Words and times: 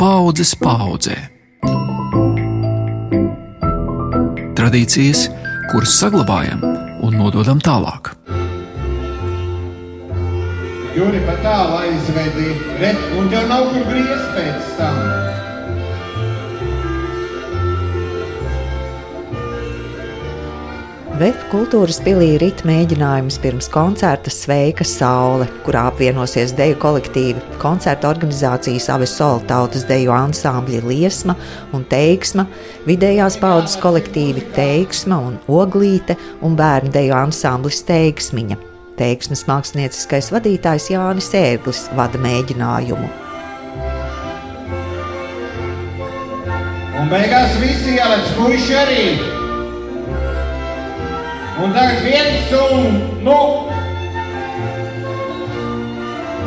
paudzes 0.00 0.54
paudzē. 0.56 1.16
Tradīcijas, 4.56 5.26
kuras 5.68 5.92
saglabājam 6.00 6.64
un 7.04 7.18
nododam 7.20 7.60
tālāk. 7.60 8.14
Jūri 10.96 11.20
pat 11.28 11.44
tālu 11.44 11.76
aizvedi, 11.82 12.48
re, 12.80 12.94
un 13.20 13.28
tev 13.32 13.48
nav 13.52 13.68
kur 13.74 13.88
griezt 13.92 14.32
pēc 14.38 14.76
tam. 14.80 15.09
Vēja 21.20 21.36
kultūras 21.50 21.98
pilī 22.00 22.38
rit 22.40 22.62
mēģinājums 22.64 23.34
pirms 23.42 23.66
koncerta 23.68 24.30
Sveika 24.32 24.86
Saule, 24.88 25.44
kurā 25.66 25.82
apvienosies 25.90 26.54
deju 26.56 26.78
kolektīvi, 26.80 27.42
koncerta 27.60 28.08
organizācijas 28.08 28.86
Avesola 28.94 29.42
tautas 29.44 29.84
deju 29.84 30.14
ansambļi 30.16 30.80
Liesma 30.86 31.34
un 31.76 31.84
Teiksma, 31.90 32.46
vidējās 32.86 33.36
paudzes 33.42 33.76
kolektīvi 33.82 34.46
Teiksma 34.56 35.18
un 35.26 35.36
Oglīte 35.44 36.16
un 36.40 36.56
bērnu 36.56 36.88
deju 36.94 37.12
ansamblis 37.18 37.82
Teiksmiņa. 37.90 38.56
Teiksmes 38.96 39.44
mākslinieckais 39.50 40.32
vadītājs 40.32 40.88
Jānis 40.94 41.28
Ērglis 41.36 41.82
vada 42.00 42.22
mēģinājumu. 42.24 43.12
Un 46.96 47.12
beigās 47.12 47.60
visi 47.60 47.98
ieliks 48.00 48.32
puiši 48.40 48.80
arī. 48.86 49.04
Un 51.60 51.72
tagad 51.72 52.00
viens 52.02 52.52
un 52.56 52.94
nu. 53.20 53.38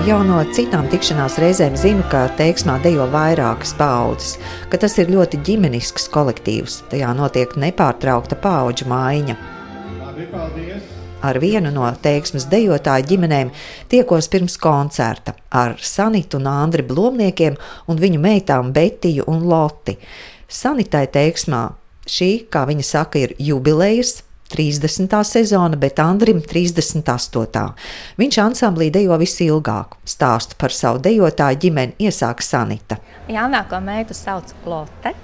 Jau 0.07 0.17
no 0.25 0.39
citām 0.57 0.87
tikšanās 0.89 1.35
reizēm 1.37 1.75
zinu, 1.77 2.01
ka 2.09 2.23
teiksmā 2.39 2.79
dejo 2.81 3.05
vairākas 3.13 3.75
paudzes, 3.77 4.39
ka 4.71 4.79
tas 4.81 4.97
ir 4.97 5.11
ļoti 5.13 5.37
ģimenisks 5.45 6.09
kolektīvs. 6.15 6.79
Tajā 6.89 7.11
notiek 7.13 7.53
nepārtraukta 7.61 8.39
paudžu 8.41 8.89
maiņa. 8.89 9.37
Labi, 9.99 10.27
paldies. 10.33 10.89
Ar 11.21 11.37
vienu 11.39 11.69
no 11.77 11.85
teiksmes 11.93 12.49
dejotāju 12.49 13.07
ģimenēm 13.13 13.53
tiekos 13.93 14.33
pirms 14.33 14.57
koncerta 14.57 15.37
ar 15.53 15.77
Sanitu 15.77 16.41
un 16.41 16.49
Andri 16.49 16.81
Blomniekiem 16.89 17.61
un 17.85 18.01
viņu 18.01 18.25
meitām 18.25 18.73
Betiju 18.73 19.29
un 19.29 19.45
Loti. 19.45 19.99
Sanitai 20.49 21.05
teiksmā 21.13 21.67
šī, 22.09 22.33
kā 22.49 22.65
viņa 22.65 22.91
saka, 22.95 23.27
ir 23.27 23.37
jubilejas 23.37 24.23
30. 24.53 25.17
sezona, 25.25 25.79
bet 25.79 25.99
Andrim 26.03 26.41
38. 26.45 27.65
Viņš 28.21 28.39
ansamblī 28.43 28.91
dejo 28.93 29.17
visilgāk. 29.21 29.97
Stāstu 30.05 30.57
par 30.61 30.75
savu 30.75 31.01
dejotāju 31.03 31.61
ģimeni 31.65 32.07
iesāka 32.07 32.45
Sanita. 32.45 33.01
Jaunāko 33.31 33.81
meitu 33.81 34.17
sauc 34.17 34.53
Lotte. 34.69 35.15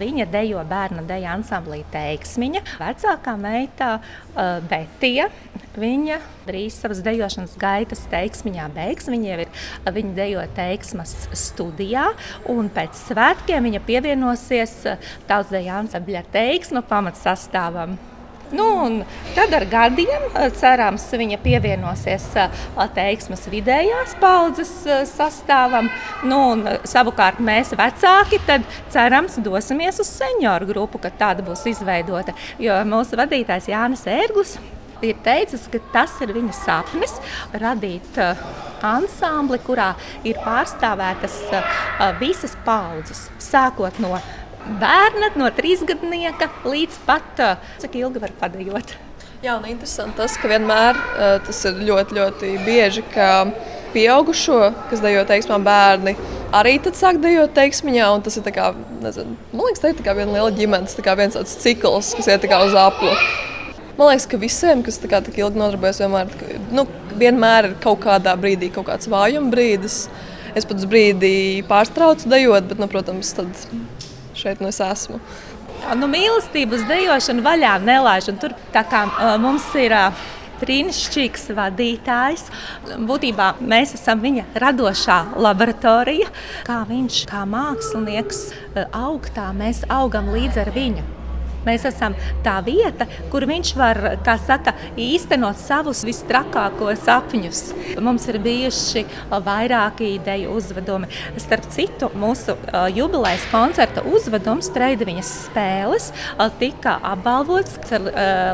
Viņa 0.00 0.26
dejo 0.32 0.62
bērnu 0.66 1.04
deju 1.06 1.28
ansamblī 1.30 1.84
Teiksmiņa. 1.92 2.64
Vecākā 2.80 3.36
meita 3.38 3.90
uh, 3.98 4.58
Betija. 4.70 5.28
Viņa 5.78 6.18
drīz 6.48 6.80
savas 6.80 7.04
dejošanas 7.06 7.54
gaitas 7.60 8.02
teiksmiņā 8.10 8.66
beigs. 8.74 9.06
Viņa 9.12 9.30
jau 9.30 9.38
ir 9.44 9.52
viņa 9.94 10.14
dejo 10.16 10.44
teiksmas 10.56 11.14
studijā, 11.38 12.08
un 12.50 12.72
pēc 12.74 12.98
svētkiem 13.04 13.68
viņa 13.68 13.84
pievienosies 13.86 14.74
tautsdeja 15.30 15.78
ansambļa 15.84 16.24
teiksma 16.34 16.82
pamatsastāvam. 16.88 17.98
Nu, 18.48 19.04
tad 19.36 19.52
ar 19.52 19.66
gadiem, 19.68 20.22
cerams, 20.56 21.02
viņa 21.20 21.36
pievienosies 21.44 22.24
teiksmes 22.96 23.42
vidējās 23.52 24.14
paudzes 24.22 24.72
sastāvam. 25.10 25.90
Nu, 26.24 26.40
savukārt 26.88 27.42
mēs, 27.44 27.74
vecāki, 27.76 28.40
cerams, 28.94 29.36
dosimies 29.44 30.00
uz 30.00 30.08
senioru 30.08 30.70
grupu, 30.72 31.02
kad 31.02 31.20
tāda 31.20 31.44
būs 31.44 31.66
izveidota. 31.68 32.32
Jo 32.62 32.80
mūsu 32.88 33.20
vadītājs 33.20 33.68
Jānis 33.68 34.06
Ērglis 34.08 34.56
ir 35.04 35.20
teicis, 35.22 35.68
ka 35.68 35.78
tas 35.92 36.16
ir 36.24 36.32
viņa 36.34 36.56
sapnis 36.56 37.20
radīt 37.52 38.16
ansambli, 38.82 39.60
kurā 39.62 39.92
ir 40.26 40.40
pārstāvētas 40.40 41.38
visas 42.18 42.56
paudzes, 42.64 43.28
sākot 43.42 44.00
no 44.02 44.16
bērna, 44.80 45.32
no 45.38 45.50
trīsgadnieka 45.54 46.50
līdz 46.66 47.02
pat 47.06 47.44
cik 47.82 47.98
ilgi 48.00 48.22
var 48.22 48.34
padējot. 48.40 48.96
Jā, 49.38 49.54
un 49.54 49.68
interesanti 49.70 50.18
tas, 50.18 50.34
ka 50.34 50.50
vienmēr 50.50 50.96
tas 51.46 51.60
ir 51.68 51.76
ļoti, 51.86 52.16
ļoti 52.18 52.54
bieži, 52.66 53.04
ka 53.12 53.28
pieaugušo, 53.94 54.58
kas 54.90 55.02
dejo 55.04 55.22
teiksmā 55.28 55.60
bērni, 55.62 56.16
arī 56.58 56.74
tad 56.82 56.98
sāk 56.98 57.20
dejot 57.22 57.54
teiksmiņā, 57.56 58.08
un 58.16 58.24
tas 58.26 58.38
ir 58.40 58.48
kā, 58.54 58.72
nezinu, 59.04 59.36
man 59.52 59.68
liekas, 59.68 59.82
tā 59.84 59.92
ir 59.92 60.00
tā 60.00 60.06
kā 60.06 60.16
viena 60.18 60.34
liela 60.34 60.54
ģimenes, 60.54 60.96
tā 60.98 61.04
kā 61.06 61.14
viens 61.18 61.38
tāds 61.38 61.54
cikls, 61.62 62.14
kas 62.18 62.30
iet 62.32 62.42
tā 62.44 62.50
kā 62.50 62.58
uz 62.66 62.74
aplu. 62.78 63.12
Man 63.98 64.12
liekas, 64.12 64.28
ka 64.30 64.38
visiem, 64.38 64.82
kas 64.86 65.00
tā 65.02 65.10
kā 65.10 65.22
tik 65.26 65.40
ilgi 65.40 65.58
nodarbojas, 65.58 66.02
vienmēr, 66.02 66.34
nu, 66.74 66.84
vienmēr 67.18 67.70
ir 67.70 67.78
kaut 67.82 68.02
kādā 68.04 68.34
brīdī 68.38 68.72
kaut 68.74 68.86
kāds 68.90 69.10
vājuma 69.10 69.50
brīdis. 69.54 70.04
Es 70.56 70.66
pat 70.66 70.78
uz 70.78 70.86
brīdi 70.90 71.62
pārstraucu 71.68 72.30
dejot, 72.30 72.68
bet, 72.70 72.78
nu, 72.82 72.86
protams, 72.90 73.32
tad 73.36 73.66
šeit 74.38 74.62
nu 74.62 74.70
es 74.72 74.80
esmu. 74.84 75.20
Nu, 75.98 76.08
mīlestības 76.10 76.82
dejošana 76.88 77.44
vaļā 77.44 77.76
nelaiž. 77.84 78.32
Tur 78.42 78.54
kā, 78.74 79.04
uh, 79.06 79.36
mums 79.40 79.66
ir 79.78 79.94
brīnišķīgs 80.58 81.52
vadītājs. 81.58 82.48
Būtībā 83.08 83.52
mēs 83.60 83.94
esam 83.98 84.22
viņa 84.24 84.48
radošā 84.64 85.20
laboratorija. 85.38 86.32
Kā 86.66 86.80
viņš, 86.88 87.22
kā 87.30 87.44
mākslinieks, 87.48 88.42
aug, 88.90 89.30
tā 89.36 89.52
mēs 89.56 89.84
augam 90.00 90.32
līdz 90.34 90.64
ar 90.64 90.74
viņu. 90.74 91.17
Mēs 91.68 91.84
esam 91.88 92.16
tā 92.44 92.56
vieta, 92.64 93.04
kur 93.32 93.44
viņš 93.48 93.74
var 93.76 94.00
saka, 94.46 94.72
īstenot 94.96 95.60
savus 95.60 96.00
visstrakākos 96.08 97.04
sapņus. 97.04 97.62
Mums 98.00 98.24
ir 98.32 98.40
bijuši 98.42 99.04
vairāki 99.44 100.14
ideju 100.16 100.56
uzvedumi. 100.56 101.10
Starp 101.36 101.68
citu, 101.74 102.08
mūsu 102.16 102.56
jubilejas 102.96 103.44
koncerta 103.52 104.02
uzvedums, 104.08 104.72
Treideviņas 104.72 105.34
spēles, 105.48 106.10
tika 106.58 106.96
apbalvots 107.12 107.76
ar 107.92 108.08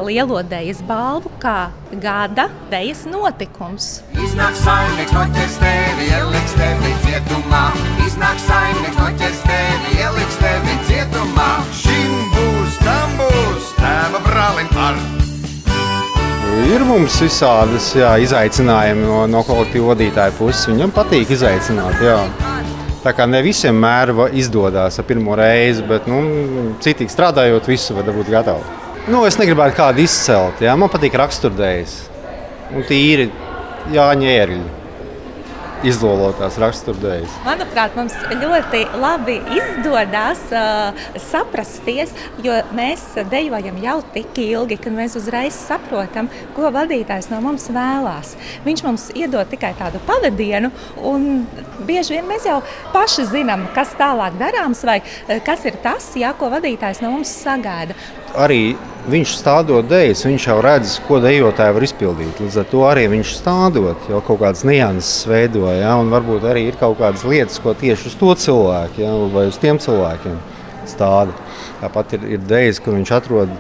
lielo 0.07 0.43
dejas 0.51 0.83
balvu 0.85 1.31
kā 1.43 1.71
gada 2.03 2.49
dejas 2.73 3.05
notikums. 3.07 4.01
Iznāk 4.19 4.57
saimnieks 4.59 5.15
noķers 5.15 5.59
tevi, 5.63 6.09
ieliks 6.11 6.57
tevi 6.59 6.95
cietumā. 7.05 7.65
Iznāk 8.03 8.41
saimnieks 8.43 8.99
noķers 8.99 9.43
tevi, 9.47 9.95
ieliks 10.03 10.41
tevi 10.43 10.79
cietumā. 10.89 11.51
Šim 11.85 12.17
būs, 12.75 12.85
tam 12.85 13.17
būs, 13.19 13.71
tēva 13.79 14.21
brālim 14.25 14.69
par. 14.73 14.97
Ir 16.65 16.85
mums 16.87 17.17
visādas 17.21 17.95
jā, 17.97 18.15
izaicinājumi 18.23 19.05
no, 19.05 19.25
no 19.27 19.43
kolektīva 19.45 19.93
vadītāja 19.93 20.35
puses. 20.39 20.69
Viņam 20.71 20.93
patīk 20.95 21.31
izaicināt. 21.34 22.01
Jā. 22.03 22.19
Tā 23.05 23.13
kā 23.13 23.27
ne 23.29 23.43
visiem 23.45 23.77
mēra 23.77 24.31
izdodas 24.33 24.99
ar 24.99 25.05
pirmo 25.05 25.34
reizi, 25.37 25.84
bet 25.84 26.07
nu, 26.09 26.23
citīgi 26.81 27.13
strādājot, 27.13 27.69
visu 27.69 27.95
var 27.95 28.09
būt 28.09 28.31
gatavu. 28.33 28.63
Nu, 29.11 29.27
es 29.27 29.37
negribētu 29.37 29.77
kādu 29.77 30.05
izcelt. 30.05 30.63
Jā. 30.65 30.77
Man 30.79 30.93
patīk 30.93 31.19
raksturdējas 31.21 31.99
un 32.75 32.87
tīri 32.89 33.29
Jāņa 33.93 34.31
ērģi 34.33 34.84
izlolotās 35.89 36.56
raksturdējas. 36.61 37.34
Manuprāt, 37.45 37.95
mums 37.99 38.15
ļoti 38.31 38.83
labi 39.00 39.37
izdodas 39.59 40.43
uh, 40.55 41.05
saprasties, 41.21 42.15
jo 42.45 42.56
mēs 42.77 43.05
dejojam 43.33 43.78
jau 43.83 43.99
tik 44.15 44.41
ilgi, 44.45 44.78
ka 44.81 44.93
mēs 44.95 45.17
uzreiz 45.21 45.56
saprotam, 45.59 46.31
ko 46.56 46.71
vadītājs 46.75 47.31
no 47.33 47.41
mums 47.45 47.69
vēlās. 47.75 48.34
Viņš 48.65 48.84
mums 48.87 49.09
iedod 49.17 49.49
tikai 49.53 49.75
tādu 49.78 50.00
pavadienu, 50.09 50.72
un 51.04 51.45
bieži 51.86 52.16
vien 52.16 52.28
mēs 52.28 52.48
jau 52.48 52.60
paši 52.95 53.28
zinām, 53.31 53.69
kas 53.77 53.95
tālāk 54.01 54.39
darāms, 54.41 54.84
vai 54.86 55.01
kas 55.45 55.69
ir 55.69 55.78
tas, 55.84 56.10
jā, 56.19 56.33
ko 56.39 56.51
vadītājs 56.54 57.04
no 57.04 57.15
mums 57.16 57.33
sagaida. 57.45 57.97
Arī 58.34 58.75
viņš 59.10 59.34
stādot 59.39 59.86
dēļas, 59.89 60.24
viņš 60.27 60.47
jau 60.48 60.56
redz, 60.65 60.95
ko 61.06 61.18
dejotāji 61.22 61.77
var 61.77 61.86
izpildīt. 61.86 62.41
Līdz 62.41 62.59
ar 62.62 62.68
to 62.71 62.83
arī 62.89 63.04
viņš 63.12 63.34
stādot 63.39 64.09
jau 64.10 64.21
kaut 64.24 64.41
kādas 64.42 64.65
nianses 64.66 65.27
veidoja. 65.28 65.77
Ja, 65.83 65.95
varbūt 66.15 66.47
arī 66.48 66.66
ir 66.71 66.78
kaut 66.80 66.98
kādas 67.01 67.24
lietas, 67.28 67.60
ko 67.62 67.74
tieši 67.78 68.10
uz 68.10 68.18
to 68.21 68.34
cilvēku 68.47 69.04
ja, 69.04 69.12
vai 69.34 69.47
uz 69.51 69.60
tiem 69.60 69.80
cilvēkiem 69.83 70.39
stāda. 70.89 71.36
Tāpat 71.83 72.16
ir, 72.18 72.27
ir 72.36 72.48
dēļas, 72.48 72.80
kur 72.84 72.97
viņš 72.97 73.15
atrod 73.18 73.53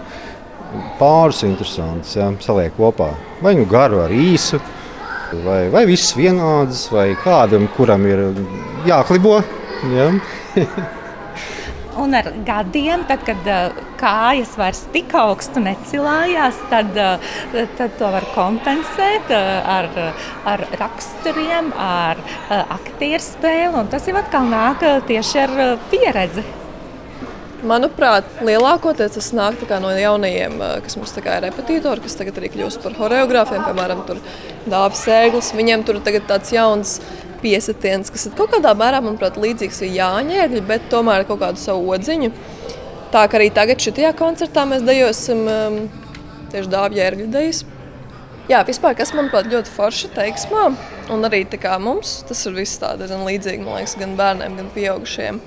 pāris 0.98 1.44
interesantus, 1.46 2.16
ja, 2.18 2.30
saliek 2.42 2.74
kopā. 2.78 3.12
Vai 3.44 3.54
nu 3.58 3.68
garu 3.70 4.02
ar 4.06 4.14
īsu, 4.14 4.62
vai, 5.44 5.64
vai 5.74 5.84
viss 5.90 6.16
vienāds, 6.16 6.88
vai 6.94 7.10
kādam, 7.24 7.68
kuram 7.76 8.08
ir 8.08 8.26
jāklibo. 8.88 9.40
Ja. 9.94 10.12
Un 12.00 12.14
ar 12.18 12.26
gadiem, 12.46 13.04
tad, 13.06 13.22
kad 13.26 13.46
uh, 13.46 13.76
kājas 14.00 14.56
vairs 14.58 14.82
tik 14.94 15.14
augstu 15.18 15.62
necilājās, 15.62 16.58
tad, 16.72 16.90
uh, 16.98 17.62
tad 17.78 17.94
to 18.00 18.10
var 18.16 18.26
kompensēt 18.34 19.30
uh, 19.30 19.52
ar, 19.76 19.88
ar 20.50 20.66
raksturiem, 20.80 21.70
ar 21.78 22.20
aktieru 22.50 23.22
spēli. 23.22 23.86
Tas 23.92 24.10
jau 24.10 24.18
atkal 24.18 24.50
nāk 24.50 24.82
tieši 25.08 25.42
ar 25.46 25.56
pieredzi. 25.92 26.44
Manuprāt, 27.64 28.26
lielākoties 28.44 29.14
tas 29.16 29.30
nāk 29.32 29.62
no 29.80 29.88
jaunajiem, 29.96 30.58
kas 30.84 30.98
mums 30.98 31.14
ir 31.16 31.28
repetitori, 31.46 32.02
kas 32.04 32.18
tagad 32.18 32.36
arī 32.36 32.50
kļūst 32.52 32.82
par 32.84 32.96
choreogrāfiem, 32.98 33.62
piemēram, 33.64 34.02
Dāvis 34.68 35.04
Sēglis. 35.06 35.54
Viņiem 35.56 35.84
tur 35.88 36.02
tagad 36.04 36.26
tāds 36.28 36.52
jauns 36.52 36.98
piesitiens, 37.44 38.10
kas 38.12 38.26
ir 38.26 38.34
kaut 38.38 38.54
kādā 38.56 38.72
mērā, 38.78 39.02
manuprāt, 39.04 39.36
līdzīgs 39.40 39.84
ērgļi, 39.84 40.64
bet 40.66 40.88
tomēr 40.92 41.22
ar 41.22 41.28
kaut 41.28 41.42
kādu 41.44 41.60
savu 41.60 41.92
odziņu. 41.94 42.32
Tā 43.14 43.28
kā 43.28 43.38
arī 43.38 43.52
tagad 43.54 43.78
šajā 43.78 44.10
koncertā 44.18 44.64
mēs 44.66 44.82
dejosim 44.82 45.44
um, 45.46 45.78
tieši 46.50 46.72
Dāvija 46.72 47.10
ērgļu 47.10 47.28
dejas. 47.30 47.62
Jā, 48.50 48.58
vispār, 48.66 48.92
kas 48.98 49.14
manuprāt 49.16 49.46
ļoti 49.48 49.70
forši 49.72 50.10
teiksmā, 50.12 50.64
un 51.14 51.24
arī 51.24 51.44
mums 51.80 52.18
tas 52.28 52.42
ir 52.44 52.56
viss 52.58 52.80
tāds 52.82 53.08
līdzīgs, 53.08 53.62
man 53.64 53.78
liekas, 53.78 53.94
gan 53.96 54.16
bērniem, 54.18 54.58
gan 54.58 54.72
pieaugušiem. 54.74 55.38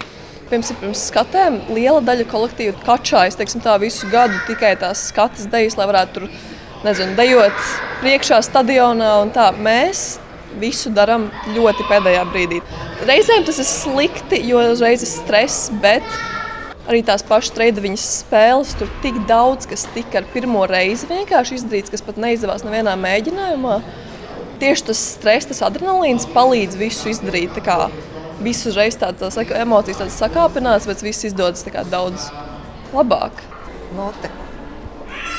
Pirms, 0.48 0.72
pirms 0.80 1.04
skatēm 1.10 1.60
liela 1.76 2.00
daļa 2.02 2.26
kolektīva 2.32 2.80
kačājas 2.88 3.36
teiksim, 3.38 3.62
tā, 3.62 3.76
visu 3.84 4.08
gadu 4.10 4.40
tikai 4.48 4.78
tās 4.80 5.10
skatas 5.12 5.46
dejas, 5.52 5.76
lai 5.78 5.90
varētu 5.92 6.16
tur 6.16 6.30
nezinu, 6.88 7.18
dejot 7.20 7.68
priekšā 8.02 8.40
stadionā. 8.48 9.12
Mēs 9.60 10.06
visu 10.62 10.92
darām 10.96 11.28
ļoti 11.56 11.86
pēdējā 11.90 12.24
brīdī. 12.32 12.62
Reizēm 13.08 13.46
tas 13.48 13.62
ir 13.62 13.70
slikti, 13.70 14.42
jo 14.50 14.62
uzreiz 14.74 15.06
ir 15.06 15.12
stress, 15.12 15.70
bet 15.84 16.06
arī 16.88 17.04
tās 17.06 17.26
pašas 17.28 17.54
trījus 17.56 18.08
spēles, 18.24 18.74
tur 18.80 18.92
tik 19.04 19.20
daudz, 19.30 19.68
kas 19.70 19.88
tika 19.96 20.22
ar 20.22 20.30
pirmo 20.34 20.66
reizi 20.70 21.10
vienkārši 21.10 21.60
izdarīts, 21.62 21.94
kas 21.94 22.06
pat 22.06 22.20
neizdevās 22.22 22.66
nevienā 22.68 22.96
mēģinājumā. 23.00 23.80
Tieši 24.62 24.88
tas 24.90 25.02
stress, 25.14 25.50
tas 25.50 25.62
adrenalīns 25.68 26.26
palīdz 26.34 26.80
visu 26.80 27.12
izdarīt 27.14 27.60
visu 28.42 28.74
reizi 28.74 29.02
tādas 29.02 29.38
emocijas 29.38 30.02
tādas 30.02 30.18
sakāpināts, 30.22 30.90
bet 30.90 31.06
viss 31.06 31.28
izdodas 31.30 31.66
daudz 31.92 32.30
labāk. 32.94 33.46
Lotte. 33.98 34.47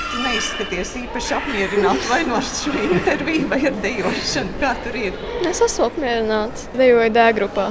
Tu 0.09 0.21
neizskaties 0.25 0.95
īpaši 1.03 1.35
apmierināts 1.37 2.07
vai 2.09 2.23
no 2.29 2.39
šo 2.45 2.73
interviju 2.73 3.49
vai 3.51 3.59
ar 3.69 3.75
dejošanu. 3.85 4.55
Kā 4.63 4.71
tur 4.85 4.97
ir? 4.97 5.19
Es 5.49 5.61
esmu 5.65 5.89
apmierināts. 5.91 6.69
Dejoju 6.79 7.11
D 7.13 7.25
grupā. 7.37 7.67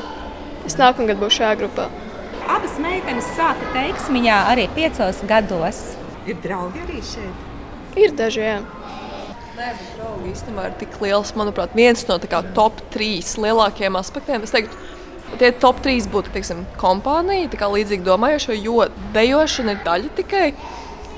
Es 0.70 0.78
nākamgad 0.78 1.18
būšu 1.22 1.42
šajā 1.42 1.56
grupā. 1.64 1.88
Abas 2.48 2.78
meitenes 2.84 3.28
sāka 3.36 3.72
teiksmiņā 3.74 4.38
arī 4.52 4.68
piecos 4.76 5.24
gados. 5.28 5.82
Ir 6.30 6.38
draugi 6.44 6.84
arī 6.86 7.02
šeit? 7.04 7.46
Ir 7.98 8.14
daži, 8.20 8.44
jā. 8.46 8.60
Nē, 9.58 9.72
draugi 9.98 10.36
īstenībā 10.36 10.68
ir 10.70 10.78
tik 10.84 11.00
liels, 11.02 11.34
manuprāt, 11.40 11.74
viens 11.76 12.06
no 12.06 12.20
top 12.54 12.84
trīs 12.94 13.34
lielākajiem 13.42 13.98
aspektiem. 13.98 14.46
Es 14.46 14.54
teiktu, 14.54 14.78
Tie 15.36 15.50
top 15.60 15.82
3 15.84 16.08
būtu 16.08 16.32
teiksim, 16.32 16.62
kompānija, 16.80 17.50
tā 17.52 17.60
kā 17.60 17.68
līdzīgi 17.68 18.06
domājošo, 18.06 18.56
jo 18.64 18.86
dejošana 19.12 19.74
ir 19.76 19.82
daļa 19.84 20.12
tikai. 20.16 20.46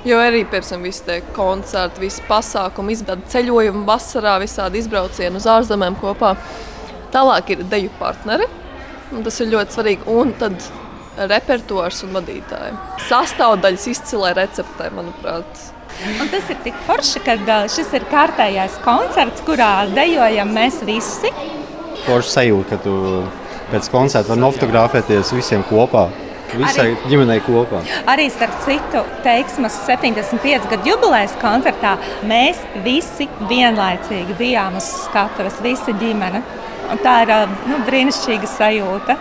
Jo 0.08 0.20
arī 0.24 0.46
piemēram, 0.48 0.84
visi 0.88 1.04
tie 1.04 1.18
koncerti, 1.36 2.00
visi 2.06 2.24
pasākumi, 2.28 2.94
izbēda 2.96 3.28
ceļojumi 3.34 3.82
vasarā, 3.88 4.38
visādi 4.40 4.80
izbraucieni 4.80 5.36
uz 5.40 5.48
ārzemēm 5.50 5.98
kopā. 6.00 6.36
Tālāk 7.12 7.52
ir 7.56 7.66
deju 7.68 7.92
partneri. 8.00 8.48
Tas 9.26 9.40
ir 9.42 9.50
ļoti 9.52 9.76
svarīgi. 9.76 10.08
Un 10.14 10.32
tad 10.40 10.56
repertuārs 11.28 12.04
un 12.06 12.16
vadītāji. 12.16 12.78
Sastāvdaļas 13.10 13.90
izcilai 13.92 14.32
receptē, 14.38 14.88
manuprāt. 14.96 15.66
Un 16.22 16.30
tas 16.32 16.48
ir 16.54 16.60
tik 16.64 16.78
forši, 16.88 17.20
ka 17.26 17.36
šis 17.68 17.92
ir 17.98 18.08
kārtējais 18.12 18.80
koncerts, 18.86 19.44
kurā 19.44 19.90
dejojam 19.92 20.54
mēs 20.56 20.80
visi. 20.88 21.34
Forši 22.06 22.36
sajūta, 22.38 22.78
ka 22.78 22.84
tu 22.86 22.96
pēc 23.74 23.92
koncerta 23.92 24.32
var 24.32 24.44
nofotografēties 24.46 25.34
visiem 25.36 25.66
kopā. 25.68 26.08
Visai 26.58 26.86
arī, 26.86 26.96
ģimenei 27.12 27.42
kopā. 27.46 27.82
Arī 28.10 28.30
starp 28.34 28.56
citu, 28.66 29.04
teiksmas 29.26 29.78
75 29.88 30.70
gadu 30.72 30.94
jubilejas 30.94 31.36
koncertā 31.42 31.96
mēs 32.30 32.62
visi 32.86 33.30
vienlaicīgi 33.52 34.38
bijām 34.40 34.80
uz 34.80 34.90
skatuves, 35.06 35.62
visa 35.66 35.94
ģimene. 36.02 36.42
Un 36.90 37.04
tā 37.06 37.20
ir 37.26 37.36
nu, 37.70 37.84
brīnišķīga 37.86 38.50
sajūta. 38.50 39.18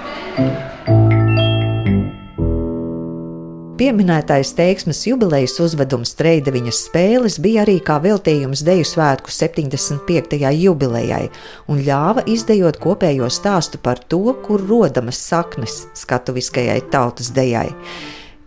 Pieminētais 3.78 4.56
teiksmes 4.58 5.04
jubilejas 5.06 5.52
uzvedums 5.62 6.16
Treideviņas 6.18 6.80
spēles 6.88 7.36
bija 7.38 7.60
arī 7.62 7.76
kā 7.86 8.00
veltījums 8.02 8.64
Deju 8.66 8.82
svētku 8.90 9.30
75. 9.30 10.34
jubilejai 10.58 11.28
un 11.70 11.84
ļāva 11.86 12.24
izdejot 12.26 12.80
kopējo 12.82 13.30
stāstu 13.30 13.78
par 13.78 14.02
to, 14.10 14.34
kur 14.42 14.66
rodamas 14.66 15.22
saknes 15.22 15.84
skatuviskajai 15.94 16.80
tautas 16.90 17.30
dejai. 17.30 17.68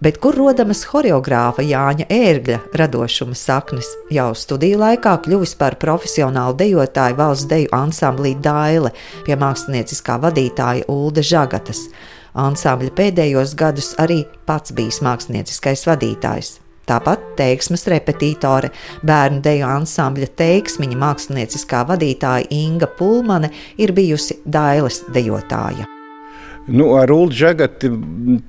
Bet 0.03 0.19
kur 0.19 0.35
rodamas 0.35 0.83
choreogrāfa 0.89 1.63
Jāņa 1.63 2.11
Ērgļa 2.11 2.59
radošuma 2.83 3.37
saknes, 3.37 3.87
jau 4.11 4.33
studiju 4.35 4.83
laikā 4.83 5.15
kļuvis 5.23 5.55
par 5.55 5.79
profesionālu 5.79 6.59
dejotāju 6.59 7.21
valsts 7.23 7.47
deju 7.47 7.71
ansamblī 7.77 8.35
Daile 8.35 8.91
pie 9.23 9.39
mākslinieciskā 9.39 10.19
vadītāja 10.25 10.89
Ulda 10.91 11.23
Žagatas. 11.23 11.85
Ansambļa 12.31 12.91
pēdējos 12.95 13.55
gadus 13.59 13.93
arī 13.99 14.23
pats 14.47 14.71
bijis 14.75 15.01
mākslinieckais 15.03 15.83
vadītājs. 15.89 16.59
Tāpat 16.87 17.21
teiksmes 17.37 17.85
repetītore, 17.91 18.71
bērnu 19.05 19.39
deju 19.45 19.67
ansambļa 19.69 20.31
teiksmiņa 20.39 20.97
mākslinieckā 20.99 21.83
vadītāja 21.91 22.49
Inga 22.55 22.89
Pulmane 22.97 23.51
ir 23.77 23.93
bijusi 23.95 24.39
Dailes 24.45 25.03
dejotāja. 25.13 25.85
Nu, 26.71 26.91
ar 26.97 27.11
Ulu 27.11 27.31
Džagati 27.33 27.89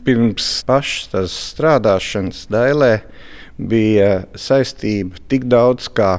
pirms 0.07 0.49
pašas 0.69 1.35
strādāšanas 1.53 2.47
Dailē 2.53 2.93
bija 3.59 4.25
saistība 4.39 5.21
tik 5.29 5.47
daudz, 5.51 5.91
kā 5.93 6.19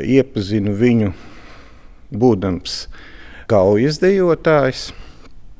iepazinu 0.00 0.74
viņu 0.78 1.12
būdams 2.14 2.84
kaujas 3.50 4.00
dejotājs. 4.02 4.92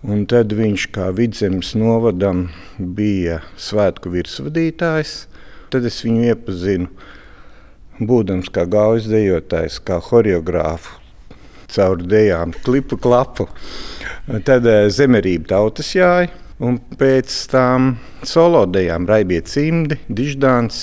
Un 0.04 0.26
tad 0.28 0.52
viņš 0.52 0.82
kā 0.92 1.06
vidzemes 1.16 1.70
novadam 1.80 2.50
bija 2.76 3.38
svētku 3.56 4.10
virsvadītājs. 4.12 5.14
Tad 5.72 5.86
es 5.88 6.02
viņu 6.04 6.26
iepazinu, 6.28 6.90
būdams 8.04 8.50
kā 8.52 8.66
gaujas 8.68 9.08
dejotājs, 9.08 9.78
kā 9.80 9.96
horeogrāfu 10.10 11.00
caur 11.74 12.02
dejām, 12.04 12.52
klipu 12.66 12.98
klapu. 13.00 13.48
Tad 14.44 14.68
eh, 14.68 14.86
zemerība 14.92 15.54
tautas 15.56 15.94
jāja. 15.96 16.28
Un 16.62 16.76
pēc 17.00 17.32
tam 17.50 17.94
solodejām 18.28 19.08
raibie 19.10 19.40
cimdi, 19.48 19.98
diždāns. 20.06 20.78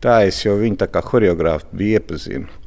Tā 0.00 0.22
es 0.28 0.38
jau 0.44 0.54
viņu 0.60 0.78
tā 0.80 0.88
kā 0.92 1.02
horeogrāfu 1.04 1.76
biju 1.76 1.98
iepazinu. 1.98 2.65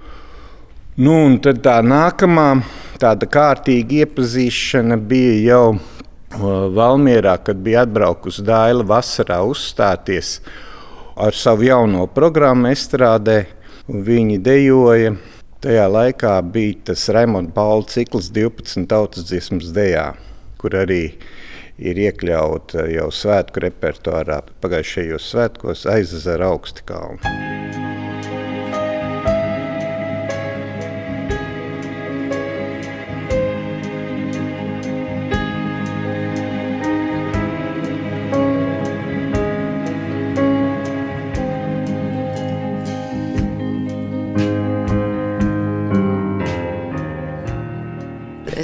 Nu, 1.00 1.14
un 1.30 1.38
tad 1.40 1.62
tā 1.64 1.78
nākamā 1.80 2.58
tāda 3.00 3.24
kārtīga 3.32 4.02
iepazīšana 4.04 4.98
bija 5.08 5.38
jau 5.46 6.42
Valmjerā, 6.76 7.38
kad 7.40 7.62
bija 7.64 7.86
atbraukusi 7.86 8.44
Dāla 8.44 8.84
vasarā 8.84 9.38
uzstāties 9.48 10.34
ar 11.16 11.32
savu 11.40 11.70
jauno 11.70 12.04
programmu 12.12 12.68
Estrādē. 12.74 13.46
Viņi 13.88 14.42
dejoja. 14.44 15.16
Tajā 15.64 15.88
laikā 15.88 16.36
bija 16.52 16.92
tas 16.92 17.08
Raimonda 17.16 17.56
Pauli 17.56 17.88
cikls 17.96 18.28
12 18.36 18.84
tautas 18.92 19.32
dziesmas 19.32 19.72
dejā, 19.76 20.10
kur 20.60 20.76
arī 20.84 21.06
ir 21.80 22.08
iekļauta 22.10 22.90
jau 22.92 23.08
svētku 23.08 23.64
repertuārā 23.70 24.42
pagājušajos 24.60 25.32
svētkos 25.32 25.88
aizezera 25.96 26.52
augsti 26.52 26.84
kalni. 26.92 27.79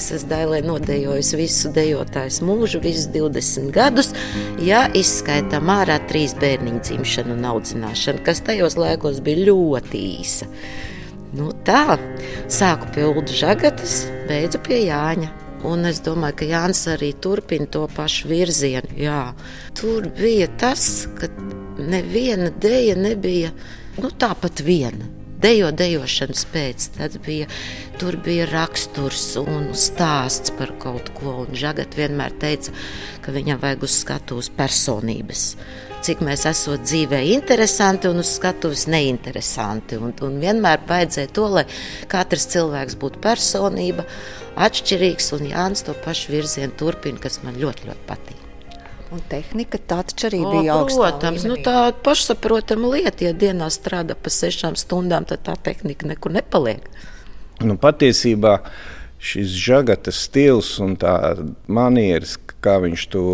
Es 0.06 0.12
esmu 0.20 0.30
dailē 0.30 0.60
nodejojis 0.62 1.32
visu 1.34 1.70
dejotāju 1.74 2.46
mūžu, 2.46 2.78
visus 2.84 3.08
20 3.10 3.72
gadus, 3.74 4.12
ja 4.62 4.84
izskaitām 4.94 5.72
ārā 5.74 5.96
trīs 6.06 6.36
bērniņu 6.38 6.82
dzimšanu 6.86 7.34
un 7.34 7.48
audzināšanu, 7.50 8.22
kas 8.28 8.44
tajos 8.46 8.78
laikos 8.78 9.18
bija 9.26 9.48
ļoti 9.48 10.04
īsa. 10.20 10.46
Nu, 11.34 11.50
tā, 11.66 11.98
sāku 12.54 12.92
pie 12.94 13.08
Ulu 13.10 13.26
Žagatas, 13.34 13.98
beidzu 14.30 14.62
pie 14.68 14.84
Jāņa. 14.84 15.32
Un 15.66 15.90
es 15.90 16.04
domāju, 16.06 16.38
ka 16.44 16.52
Jānis 16.54 16.86
arī 16.94 17.10
turpina 17.18 17.66
to 17.66 17.88
pašu 17.98 18.30
virzienu. 18.30 18.94
Jā. 19.02 19.24
Tur 19.74 20.06
bija 20.22 20.52
tas, 20.62 21.08
ka 21.18 21.34
neviena 21.82 22.54
dēļa 22.54 23.02
nebija 23.10 23.56
nu, 23.98 24.14
tāpat 24.14 24.62
viena. 24.70 25.10
Dejo 25.46 25.68
dejošanas 25.78 26.42
pēc, 26.50 26.86
tad 26.96 27.20
bija, 27.22 27.46
tur 28.02 28.16
bija 28.26 28.48
raksturs 28.50 29.36
un 29.38 29.68
stāsts 29.78 30.50
par 30.58 30.72
kaut 30.82 31.12
ko. 31.14 31.44
Un 31.44 31.52
Žagat 31.54 31.94
vienmēr 32.00 32.34
teica, 32.42 32.74
ka 33.22 33.34
viņam 33.36 33.60
vajag 33.62 33.86
uz 33.86 33.98
skatuves 34.00 34.50
personības. 34.58 35.44
Cik 36.06 36.24
mēs 36.26 36.48
esam 36.50 36.80
dzīvē 36.82 37.20
interesanti 37.36 38.10
un 38.10 38.24
uz 38.24 38.32
skatuves 38.40 38.88
neinteresanti. 38.90 40.00
Un, 40.02 40.16
un 40.26 40.40
vienmēr 40.42 40.82
vajadzēja 40.90 41.34
to, 41.38 41.46
lai 41.60 41.68
katrs 42.10 42.50
cilvēks 42.56 42.98
būtu 43.02 43.22
personība, 43.22 44.08
atšķirīgs. 44.66 45.30
Un 45.38 45.46
Jānis 45.52 45.86
to 45.86 45.94
pašu 46.08 46.34
virzienu 46.34 46.74
turpina, 46.82 47.22
kas 47.22 47.44
man 47.46 47.62
ļoti, 47.62 47.92
ļoti 47.92 48.10
patīk. 48.10 48.45
Un 49.14 49.22
tehnika 49.30 49.78
tā 49.78 50.00
taču 50.08 50.30
arī 50.30 50.42
O, 50.42 50.52
bija 50.56 50.80
augsta. 50.80 51.12
Protams, 51.12 51.46
nu, 51.46 51.60
tā 51.62 51.90
ir 51.92 52.00
pašsaprotama 52.06 52.90
lieta. 52.96 53.28
Ja 53.28 53.36
dienā 53.38 53.70
strādā 53.74 54.18
pa 54.18 54.34
sešām 54.34 54.78
stundām, 54.80 55.28
tad 55.30 55.46
tā 55.46 55.54
tehnika 55.68 56.10
nekur 56.10 56.34
nepaliek. 56.34 56.88
Nu, 57.62 57.78
patiesībā 57.80 58.58
šis 59.22 59.54
žagata 59.62 60.12
stils 60.14 60.76
un 60.84 60.98
tā 61.00 61.16
manieres, 61.72 62.36
kā 62.66 62.80
viņš 62.84 63.06
to 63.14 63.26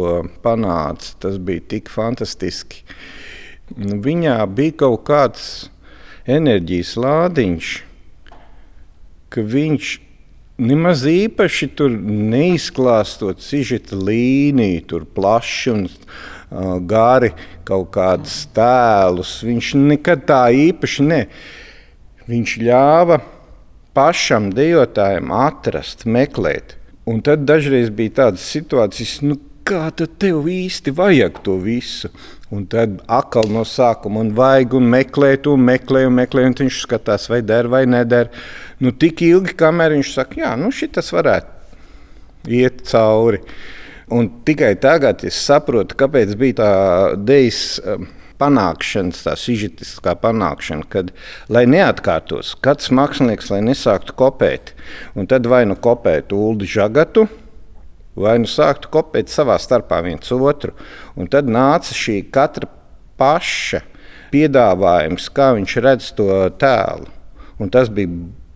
panāca, 0.44 1.16
tas 1.24 1.40
bija 1.40 1.64
tik 1.76 1.90
fantastiski. 1.92 2.84
Nu, 3.78 4.02
viņā 4.04 4.36
bija 4.52 4.78
kaut 4.84 5.06
kāds 5.08 5.48
enerģijas 6.30 6.98
lādiņš, 7.00 7.74
ka 9.32 9.44
viņš 9.48 9.92
nemaz 10.62 11.04
īpaši 11.10 11.72
neizklāstot 12.32 13.42
sižeta 13.44 13.98
līniju, 13.98 14.86
tur 14.88 15.06
plaši 15.06 15.74
un 15.74 15.84
uh, 15.88 16.78
gari 16.86 17.32
kaut 17.68 17.92
kādus 17.96 18.44
tēlus. 18.56 19.40
Viņš 19.48 19.74
nekad 19.82 20.26
tā 20.30 20.44
īpaši 20.70 21.08
ne. 21.08 21.22
Viņš 22.30 22.58
ļāva 22.62 23.22
pašam 23.98 24.52
dejotājam 24.56 25.34
atrast, 25.36 26.06
meklēt. 26.06 26.78
Un 27.10 27.24
tad 27.26 27.48
dažreiz 27.50 27.90
bija 27.90 28.20
tādas 28.22 28.46
situācijas, 28.54 29.18
nu, 29.26 29.40
kā 29.68 29.90
tad 29.96 30.16
tev 30.22 30.46
īsti 30.50 30.94
vajag 30.96 31.42
to 31.46 31.58
visu. 31.62 32.12
Un 32.52 32.66
tad 32.68 32.98
atkal 33.08 33.48
no 33.48 33.64
sākuma 33.64 34.20
un 34.26 34.34
vajag 34.36 34.74
un 34.76 34.90
meklēt, 34.92 35.48
un 35.48 35.62
meklēt, 35.64 36.10
un 36.10 36.18
meklēt, 36.18 36.50
un 36.50 36.58
viņš 36.66 36.80
skatās, 36.84 37.30
vai 37.32 37.40
der 37.48 37.70
vai 37.72 37.86
neder. 37.88 38.28
Nu, 38.84 38.92
tik 38.92 39.24
ilgi, 39.24 39.56
kamēr 39.56 39.96
viņš 39.96 40.16
saka, 40.18 40.42
jā, 40.44 40.56
nu, 40.60 40.72
šis 40.76 41.14
varētu 41.16 42.52
iet 42.52 42.82
cauri. 42.90 43.40
Un 44.12 44.28
tikai 44.44 44.74
tagad 44.84 45.24
es 45.24 45.38
saprotu, 45.40 45.96
kāpēc 45.96 46.34
bija 46.36 46.58
tā 46.60 46.72
dejas 47.16 47.80
um, 47.86 48.10
panākšanas, 48.42 49.22
tā 49.26 49.36
sižetiskā 49.40 50.18
panākšana, 50.20 50.88
kad, 50.92 51.14
lai 51.52 51.64
neatkārtos, 51.70 52.56
katrs 52.64 52.92
mākslinieks, 52.98 53.52
lai 53.54 53.62
nesāktu 53.70 54.16
kopēt, 54.18 54.74
un 55.16 55.30
tad 55.32 55.48
vai 55.48 55.64
nu 55.70 55.78
kopēt 55.80 56.34
Ulu 56.36 56.68
Žagatu, 56.68 57.28
vai 58.16 58.38
nu 58.42 58.50
sāktu 58.50 58.92
kopēt 58.92 59.32
savā 59.32 59.58
starpā 59.62 60.02
viens 60.06 60.32
otru. 60.36 60.76
Un 61.16 61.30
tad 61.32 61.50
nāca 61.50 61.96
šī 61.96 62.22
katra 62.34 62.70
paša 63.20 63.84
piedāvājums, 64.32 65.30
kā 65.36 65.52
viņš 65.58 65.80
redz 65.84 66.12
to 66.18 66.30
tēlu. 66.60 67.10
Un 67.62 67.70
tas 67.70 67.92
bija 67.94 68.10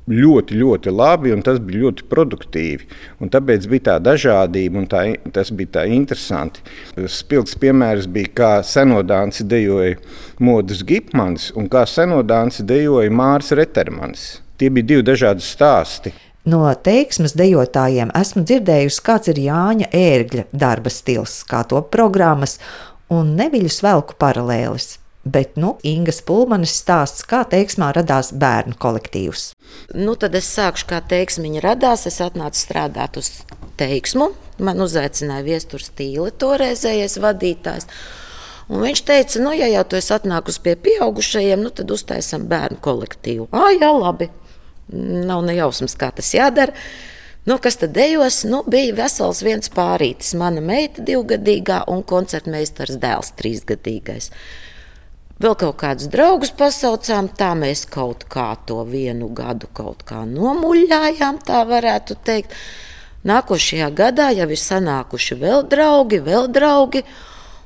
ļoti, 0.05 0.57
ļoti 0.59 0.93
labi 0.93 1.33
un 1.33 1.41
tas 1.45 1.59
bija 1.61 1.85
ļoti 1.85 2.05
produktīvi. 2.09 2.87
Un 3.21 3.31
tāpēc 3.33 3.67
bija 3.69 3.85
tā 3.89 3.97
dažādība 4.03 4.81
un 4.81 4.87
tā, 4.89 5.03
tas 5.33 5.51
bija 5.51 5.79
tā 5.79 5.85
interesanti. 5.91 6.61
Spilgts 7.09 7.57
piemērs 7.61 8.07
bija, 8.11 8.33
kā 8.39 8.51
senodāns 8.65 9.43
dejoja 9.45 9.97
Modus 10.39 10.83
Gipmans 10.85 11.51
un 11.57 11.69
kā 11.71 11.85
senodāns 11.89 12.61
dejoja 12.65 13.13
Mārs 13.13 13.53
Retermans. 13.57 14.27
Tie 14.55 14.69
bija 14.71 14.93
divi 14.93 15.03
dažādi 15.03 15.43
stāsti. 15.43 16.13
No 16.45 16.67
teiksmes 16.87 17.33
dejotājiem 17.33 18.11
esmu 18.13 18.43
dzirdējusi, 18.45 19.01
kāds 19.05 19.31
ir 19.31 19.39
Jāņa 19.41 19.87
ērgļa 19.97 20.43
darba 20.53 20.91
stils, 20.93 21.39
kā 21.49 21.63
to 21.65 21.81
programmas 21.81 22.59
un 23.09 23.33
neviļu 23.39 23.71
svelku 23.73 24.17
paralēlis. 24.21 24.99
Bet, 25.25 25.55
nu, 25.57 25.71
Ingas 25.81 26.19
Pulmanis 26.21 26.75
stāsts, 26.77 27.23
kā 27.25 27.39
teiksmā 27.49 27.87
radās 27.97 28.29
bērnu 28.29 28.77
kolektīvs. 28.77 29.47
Nu, 29.97 30.13
tad 30.21 30.37
es 30.37 30.45
sāku, 30.53 30.85
kā 30.91 30.99
teiksmiņa 31.01 31.63
radās. 31.65 32.05
Es 32.05 32.19
atnācu 32.21 32.61
strādāt 32.61 33.17
uz 33.17 33.31
teiksmu. 33.81 34.29
Man 34.61 34.85
uzaicināja 34.85 35.47
viestures 35.47 35.89
stīli, 35.89 36.29
toreizējais 36.29 37.17
vadītājs. 37.25 37.89
Un 38.69 38.85
viņš 38.85 39.01
teica, 39.05 39.41
nu, 39.41 39.57
ja 39.57 39.65
jau 39.73 39.81
tu 39.89 39.97
esi 39.97 40.13
atnākusi 40.13 40.61
pie 40.61 40.77
pieaugušajiem, 40.85 41.65
nu, 41.65 41.73
tad 41.73 41.89
uztaisam 41.97 42.45
bērnu 42.49 42.77
kolektīvu. 42.85 43.49
Ah, 43.49 43.71
jā, 43.73 43.89
labi. 43.97 44.29
Nav 44.93 45.43
ne 45.45 45.55
jausmas, 45.57 45.95
kā 45.97 46.11
tas 46.13 46.29
jādara. 46.35 46.75
Nu, 47.45 47.57
kas 47.61 47.77
tad 47.77 47.93
dejos? 47.93 48.43
Nu, 48.49 48.63
bija 48.65 48.93
vesels 48.97 49.43
viens 49.45 49.69
pārītis, 49.69 50.33
mana 50.37 50.61
meita 50.65 51.03
divgadīgā 51.05 51.83
un 51.93 52.01
koncertmeistars 52.05 52.97
dēls 53.01 53.35
trīsgadīgais. 53.37 54.31
Vēl 55.41 55.53
kaut 55.59 55.75
kādus 55.81 56.07
draugus 56.09 56.53
pasaucām, 56.55 57.27
tā 57.37 57.51
mēs 57.59 57.83
kaut 57.91 58.23
kā 58.31 58.53
to 58.65 58.79
vienu 58.87 59.27
gadu 59.35 59.67
nomuļājām, 60.31 61.41
tā 61.45 61.65
varētu 61.67 62.15
teikt. 62.23 62.55
Nākošajā 63.25 63.89
gadā 63.93 64.29
jau 64.37 64.45
ir 64.49 64.61
sanākuši 64.61 65.35
vēl 65.41 65.65
draugi, 65.69 66.21
vēl 66.21 66.47
draugi. 66.47 67.03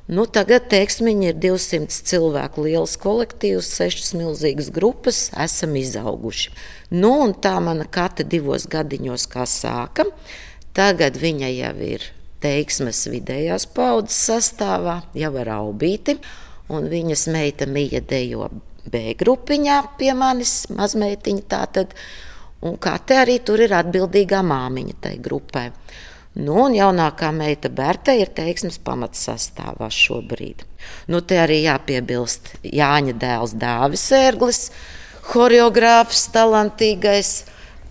Nu, 0.09 0.23
tagad 0.25 0.65
teiksmiņi 0.71 1.27
ir 1.29 1.35
200 1.37 1.93
cilvēku 2.09 2.63
liels 2.65 2.95
kolektīvs, 2.97 3.67
sešas 3.77 4.15
milzīgas 4.17 4.71
grupas, 4.73 5.27
esam 5.37 5.75
izauguši. 5.77 6.49
Nu, 6.97 7.11
tā 7.37 7.59
mana 7.61 7.85
kate 7.85 8.25
divos 8.25 8.65
gadiņos 8.71 9.27
kā 9.29 9.45
sāka. 9.45 10.07
Tagad 10.73 11.19
viņa 11.21 11.51
jau 11.53 11.75
ir 11.85 12.07
teiksmes 12.41 13.03
vidējās 13.11 13.67
paudzes 13.75 14.17
sastāvā, 14.31 15.03
jau 15.13 15.29
ar 15.43 15.53
aubīti 15.59 16.17
un 16.73 16.89
viņas 16.89 17.27
meita 17.33 17.69
Mija 17.69 18.01
dejo 18.01 18.49
B 18.89 19.13
grupiņā 19.19 19.79
pie 19.99 20.13
manis, 20.17 20.63
mazmeitiņa 20.73 21.45
tātad. 21.53 21.93
Un 22.65 22.81
kā 22.81 22.97
te 23.05 23.21
arī 23.21 23.37
tur 23.45 23.61
ir 23.61 23.77
atbildīgā 23.77 24.41
māmiņa 24.43 24.95
tai 25.05 25.13
grupai. 25.23 25.69
Nu, 26.37 26.53
un 26.67 26.75
jaunākā 26.77 27.31
meita 27.33 27.71
Berta 27.73 28.13
ir 28.13 28.29
teiksmes 28.37 28.77
pamatsastāvā 28.85 29.89
šobrīd. 29.89 30.61
Nu, 31.09 31.23
te 31.25 31.39
arī 31.41 31.63
jāpiebilst 31.63 32.53
Jāņa 32.63 33.15
dēls 33.17 33.55
Dāvis 33.57 34.05
Ērglis, 34.13 34.67
choreogrāfs, 35.31 36.27
talantīgais. 36.35 37.31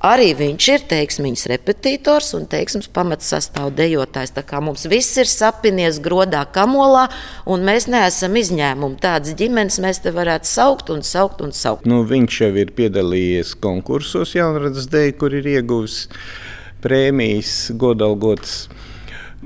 Arī 0.07 0.28
viņš 0.38 0.66
ir 0.71 0.83
teiksmīgs 0.87 1.49
repetitors 1.50 2.28
un 2.38 2.45
teiksmes 2.47 2.87
pamatsastāvdejotājs. 2.95 4.30
Tā 4.37 4.45
kā 4.47 4.61
mums 4.62 4.87
viss 4.87 5.18
ir 5.18 5.26
sapinies 5.26 5.99
grodā 5.99 6.45
kamolā, 6.54 7.09
un 7.50 7.66
mēs 7.66 7.88
neesam 7.90 8.38
izņēmumi. 8.38 9.00
Tādas 9.02 9.35
ģimenes 9.40 9.80
mēs 9.83 9.99
te 10.04 10.12
varētu 10.14 10.47
saukt 10.47 10.92
un 10.95 11.02
saukt 11.02 11.42
un 11.42 11.50
saukt. 11.50 11.90
Nu, 11.90 12.04
viņš 12.07 12.38
jau 12.45 12.52
ir 12.62 12.71
piedalījies 12.78 13.57
konkursos, 13.59 14.37
jaunradas 14.38 14.87
dēļ, 14.95 15.11
kur 15.18 15.35
ir 15.35 15.50
ieguvis 15.57 16.04
prēmijas, 16.85 17.70
godalgotas. 17.78 18.68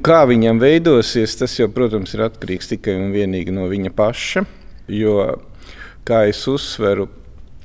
Kā 0.02 0.22
viņam 0.28 0.60
veidosies, 0.62 1.36
tas 1.36 1.54
jau, 1.58 1.68
protams, 1.72 2.14
ir 2.16 2.24
atkarīgs 2.26 2.70
tikai 2.70 2.96
un 2.96 3.12
vienīgi 3.12 3.52
no 3.54 3.68
viņa 3.70 3.92
paša. 3.96 4.44
Jo, 4.92 5.16
kā 6.08 6.24
es 6.30 6.40
uzsveru, 6.48 7.06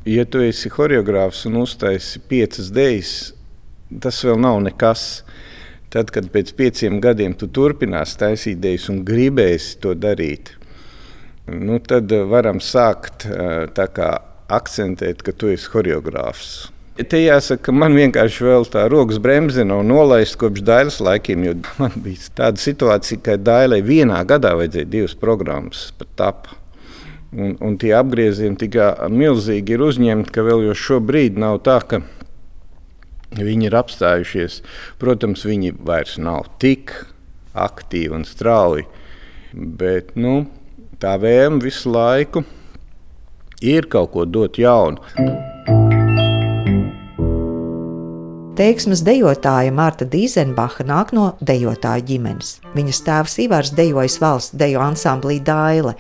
ja 0.07 0.25
tu 0.27 0.43
esi 0.43 0.71
choreogrāfs 0.71 1.45
un 1.49 1.61
uztaisi 1.63 2.21
piecas 2.29 2.69
dēļas, 2.75 3.15
tas 4.03 4.21
vēl 4.27 4.39
nav 4.43 4.61
nekas. 4.67 5.07
Tad, 5.87 6.11
kad 6.11 6.27
pēc 6.33 6.51
pieciem 6.59 6.99
gadiem 7.01 7.33
tu 7.39 7.47
turpināsi 7.47 8.17
taisīt 8.19 8.59
dēļas 8.59 8.89
un 8.91 9.03
gribēsi 9.07 9.77
to 9.83 9.95
darīt, 9.95 10.51
nu, 11.47 11.79
tad 11.79 12.11
varam 12.27 12.59
sākt 12.59 13.23
kā, 13.95 14.09
akcentēt, 14.51 15.23
ka 15.23 15.31
tu 15.31 15.53
esi 15.53 15.71
choreogrāfs. 15.71 16.67
Te 16.97 17.19
jāsaka, 17.21 17.67
ka 17.67 17.73
man 17.75 17.93
vienkārši 17.93 18.45
vēl 18.47 18.63
tā 18.73 18.87
rokas 18.89 19.19
bremze 19.21 19.61
nav 19.67 19.83
nolaista 19.85 20.39
kopš 20.41 20.63
Dailas 20.65 20.97
laikiem. 21.03 21.43
Man 21.81 21.93
bija 22.01 22.31
tāda 22.39 22.57
situācija, 22.57 23.21
ka 23.21 23.35
Dailai 23.37 23.83
vienā 23.85 24.17
gadā 24.25 24.55
vajadzēja 24.57 24.89
divas 24.89 25.13
programmas 25.13 25.91
pat 25.99 26.09
tapu. 26.17 26.55
Un, 27.37 27.53
un 27.61 27.75
tie 27.77 27.91
apgriezieni 27.93 28.57
tik 28.57 28.79
milzīgi 29.13 29.75
ir 29.75 29.83
uzņemti, 29.85 30.31
ka 30.33 30.45
vēl 30.47 30.71
šobrīd 30.73 31.37
nav 31.37 31.59
tā, 31.67 31.75
ka 31.85 31.99
viņi 33.37 33.67
ir 33.69 33.77
apstājušies. 33.77 34.61
Protams, 34.97 35.43
viņi 35.45 35.75
vairs 35.77 36.15
nav 36.17 36.47
tik 36.63 36.95
aktīvi 37.53 38.15
un 38.17 38.25
strauji, 38.25 38.87
bet 39.53 40.15
nu, 40.17 40.47
tā 40.97 41.13
vēlme 41.21 41.61
visu 41.61 41.93
laiku 41.93 42.41
ir 43.61 43.91
kaut 43.91 44.15
ko 44.15 44.25
dot 44.25 44.57
jaunu. 44.57 45.03
Teiksmas 48.57 49.03
dejotāja 49.05 49.69
Marta 49.69 50.01
Dīzenbacha 50.09 50.81
nāk 50.89 51.11
no 51.13 51.27
dejotāja 51.45 52.01
ģimenes. 52.07 52.55
Viņas 52.73 53.03
tēvs 53.05 53.35
Ivars 53.43 53.69
dejojis 53.77 54.15
valsts 54.17 54.57
deju 54.57 54.81
ansamblī 54.81 55.35
Daile, 55.45 55.93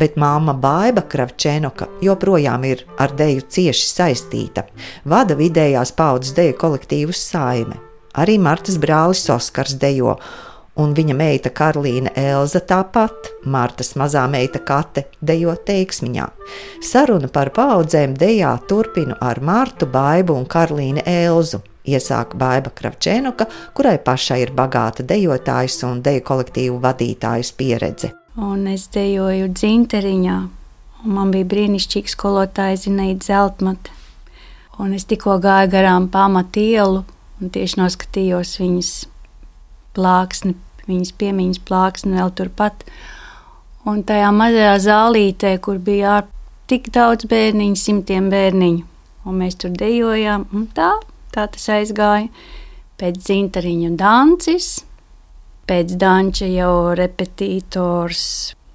bet 0.00 0.16
māma 0.16 0.54
Baiba 0.56 1.04
Kravčēnoka 1.04 1.90
joprojām 2.00 2.64
ir 2.64 2.86
ar 2.96 3.12
deju 3.12 3.44
cieši 3.52 3.90
saistīta. 3.90 4.64
Vada 5.04 5.36
vidējās 5.36 5.92
paudzes 6.00 6.32
deju 6.32 6.56
kolektīvus 6.56 7.20
saime. 7.28 7.76
Arī 8.16 8.40
Martas 8.40 8.80
brālis 8.80 9.28
Oskars 9.28 9.76
dejo, 9.76 10.16
un 10.80 10.96
viņa 10.96 11.12
meita 11.12 11.52
Karolīna 11.52 12.16
Elza 12.16 12.64
tāpat, 12.64 13.34
Martas 13.44 13.98
mazā 14.00 14.24
meita 14.32 14.64
Kate 14.64 15.10
dejo 15.20 15.60
teiksmiņā. 15.60 16.32
Saruna 16.80 17.28
par 17.28 17.52
paudzēm 17.52 18.16
dejā 18.16 18.56
turpinu 18.64 19.20
ar 19.20 19.44
Martu 19.44 19.84
Baibu 19.84 20.40
un 20.40 20.48
Karolīnu 20.48 21.04
Elzu 21.04 21.60
iesāka 21.88 22.38
Baiva 22.38 22.72
Kravčēnuka, 22.74 23.48
kurai 23.74 23.96
pašai 24.04 24.42
ir 24.44 24.54
bagāta 24.56 25.06
dejotājas 25.06 25.80
un 25.88 26.02
deju 26.04 26.24
kolektīvu 26.28 26.78
vadītājas 26.84 27.52
pieredze. 27.58 28.12
Un 28.38 28.66
es 28.70 28.86
dejoju 28.94 29.50
dzinteriņā, 29.50 30.38
un 31.04 31.14
man 31.14 31.34
bija 31.34 31.48
brīnišķīgs 31.50 32.14
skolotājs 32.14 32.86
Zinaida 32.86 33.26
Zeltmate. 33.26 33.94
Un 34.78 34.92
es 34.94 35.08
tikko 35.10 35.40
gāju 35.42 35.72
garām 35.72 36.06
pamatu 36.12 36.62
ielu 36.62 37.02
un 37.38 37.52
tieši 37.54 37.80
noskatījos 37.80 38.56
viņas 38.60 38.92
plāksni, 39.96 40.54
viņas 40.88 41.14
piemiņas 41.20 41.62
plāksni 41.68 42.18
vēl 42.18 42.32
turpat. 42.38 42.84
Un 43.88 44.02
tajā 44.06 44.30
mazajā 44.34 44.74
zālītē, 44.84 45.54
kur 45.64 45.78
bija 45.82 46.20
tik 46.68 46.90
daudz 46.94 47.28
bērniņu, 47.30 47.78
simtiem 47.78 48.28
bērniņu, 48.32 48.84
un 49.28 49.38
mēs 49.42 49.56
tur 49.60 49.72
dejojām, 49.78 50.48
un 50.52 50.66
tā 50.76 50.92
tā 51.34 51.46
tas 51.52 51.68
aizgāja. 51.78 52.28
Pēc 52.98 53.18
dzintariņa 53.22 53.90
dancis, 53.98 54.68
pēc 55.68 55.94
danča 56.00 56.48
jau 56.50 56.94
repetītors, 56.98 58.22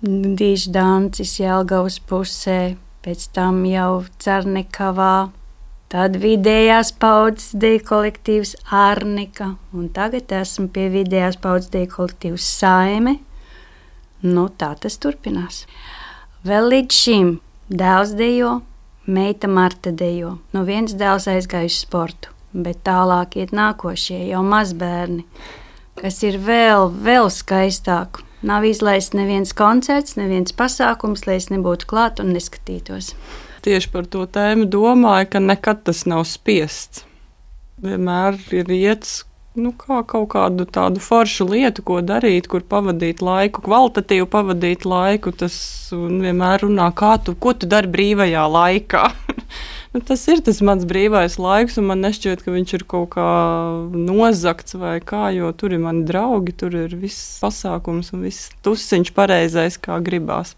dīžs 0.03 0.69
dancis 0.71 1.37
Jelgavas 1.41 1.99
pusē, 2.07 2.75
pēc 3.03 3.27
tam 3.35 3.63
jau 3.67 4.03
Cernikavā, 4.23 5.31
tad 5.91 6.17
vidējās 6.23 6.93
paudzes 6.99 7.53
deju 7.59 7.83
kolektīvs 7.89 8.55
Arnika, 8.73 9.53
un 9.75 9.89
tagad 9.93 10.31
esmu 10.39 10.69
pie 10.73 10.89
vidējās 10.93 11.39
paudzes 11.43 11.71
deju 11.73 11.91
kolektīvs 11.97 12.49
Saime. 12.59 13.17
Nu, 14.23 14.47
tā 14.47 14.71
tas 14.79 14.95
turpinās. 15.03 15.65
Vēl 16.47 16.69
līdz 16.71 16.99
šim 16.99 17.33
dēls 17.67 18.15
dejo, 18.19 18.61
meita 19.03 19.51
Marta 19.51 19.91
dejo. 19.91 20.37
Nu, 20.55 20.63
viens 20.67 20.95
dēls 20.95 21.27
aizgājuši 21.31 21.83
sportu 21.83 22.32
bet 22.53 22.83
tālāk 22.87 23.37
iet 23.41 23.53
nākošie 23.55 24.19
jau 24.29 24.43
mazbērni, 24.45 25.25
kas 25.99 26.21
ir 26.25 26.39
vēl, 26.41 26.89
vēl 27.03 27.29
skaistāk. 27.33 28.21
Nav 28.43 28.65
izlaists 28.67 29.15
neviens 29.15 29.53
koncerts, 29.55 30.17
neviens 30.19 30.51
pasākums, 30.55 31.25
lai 31.27 31.37
es 31.39 31.47
nebūtu 31.51 31.87
klāt 31.87 32.19
un 32.19 32.33
neskatītos. 32.35 33.13
Tieši 33.63 33.91
par 33.93 34.07
to 34.11 34.25
tēmu 34.27 34.67
domāju, 34.67 35.29
ka 35.35 35.39
nekad 35.39 35.85
tas 35.87 36.03
nav 36.09 36.25
spiests. 36.27 37.05
Vienmēr 37.83 38.35
ir 38.51 38.71
iets 38.75 39.21
nu, 39.59 39.71
kā 39.77 40.01
kaut 40.09 40.31
kādu 40.33 40.65
tādu 40.65 41.01
foršu 41.03 41.45
lietu, 41.51 41.83
ko 41.85 41.99
darīt, 42.05 42.47
kur 42.51 42.63
pavadīt 42.65 43.21
laiku, 43.23 43.61
kvalitatīvi 43.65 44.27
pavadīt 44.33 44.87
laiku. 44.89 45.33
Tas 45.37 45.55
vienmēr 45.93 46.65
runā, 46.65 46.89
kā 46.97 47.15
tu, 47.23 47.35
ko 47.37 47.53
tu 47.53 47.69
dari 47.69 47.91
brīvajā 47.93 48.45
laikā. 48.57 49.05
Nu, 49.93 50.01
tas 50.01 50.23
ir 50.25 50.39
tas 50.41 50.57
mans 50.65 50.87
brīvais 50.89 51.35
laiks, 51.37 51.75
un 51.77 51.85
man 51.91 52.01
nešķiet, 52.01 52.41
ka 52.41 52.49
viņš 52.49 52.71
ir 52.79 52.83
kaut 52.89 53.11
kā 53.13 53.25
nozagts 53.93 54.73
vai 54.73 54.95
kā, 54.97 55.27
jo 55.35 55.51
tur 55.53 55.75
ir 55.75 55.83
mani 55.83 56.01
draugi, 56.09 56.55
tur 56.57 56.73
ir 56.73 56.95
viss 56.97 57.37
pasākums 57.43 58.09
un 58.17 58.25
viss 58.25 58.49
tusiņš 58.65 59.13
pareizais, 59.13 59.77
kā 59.77 59.99
gribās. 60.01 60.55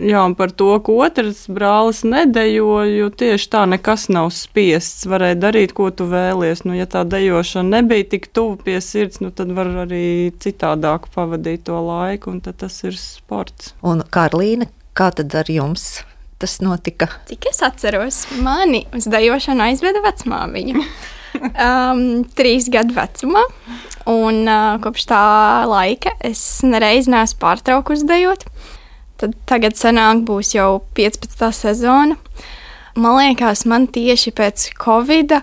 Jā, 0.00 0.22
un 0.24 0.32
par 0.32 0.48
to, 0.56 0.70
ka 0.80 0.94
otrs 1.04 1.42
brālis 1.52 2.00
nedejo, 2.08 2.78
jo 2.88 3.10
tieši 3.12 3.50
tā 3.52 3.66
nekas 3.68 4.08
nav 4.08 4.30
spiests. 4.32 5.04
Varēja 5.12 5.36
darīt, 5.42 5.74
ko 5.76 5.90
tu 5.92 6.06
vēlies. 6.08 6.64
Nu, 6.64 6.72
ja 6.72 6.88
tā 6.88 7.04
dejošana 7.04 7.82
nebija 7.82 8.08
tik 8.14 8.30
tuvu 8.32 8.56
pie 8.64 8.78
sirds, 8.80 9.20
nu, 9.20 9.28
tad 9.28 9.52
var 9.52 9.68
arī 9.84 10.32
citādāk 10.40 11.10
pavadīt 11.12 11.68
to 11.68 11.76
laiku, 11.84 12.32
un 12.32 12.40
tas 12.40 12.80
ir 12.88 12.96
sports. 12.96 13.74
Un 13.84 14.00
Karlīna, 14.08 14.72
kā 14.96 15.12
tad 15.12 15.36
ar 15.36 15.52
jums? 15.52 15.98
Tas 16.40 16.58
notika? 16.64 17.10
Cik 17.28 17.50
es 17.52 17.62
atceros, 17.66 18.24
mani 18.44 18.84
uz 18.96 19.08
dejošanu 19.10 19.68
aizveda 19.68 20.02
vecmāmiņa. 20.04 20.84
um, 21.66 22.02
trīs 22.36 22.68
gadu 22.72 22.96
vecumā. 22.96 23.44
Un 24.10 24.42
uh, 24.48 24.80
kopš 24.82 25.06
tā 25.10 25.22
laika 25.68 26.14
es 26.26 26.42
nereiz 26.66 27.08
neesmu 27.10 27.40
pārtraukusi 27.42 28.08
dejot. 28.08 28.46
Tad 29.20 29.36
tagad 29.48 29.76
sanāk 29.76 30.24
būs 30.28 30.54
jau 30.56 30.80
15. 30.96 31.50
sezona. 31.54 32.16
Man 32.96 33.18
liekas, 33.20 33.66
man 33.68 33.86
tieši 33.92 34.32
pēc 34.34 34.70
Covid 34.80 35.36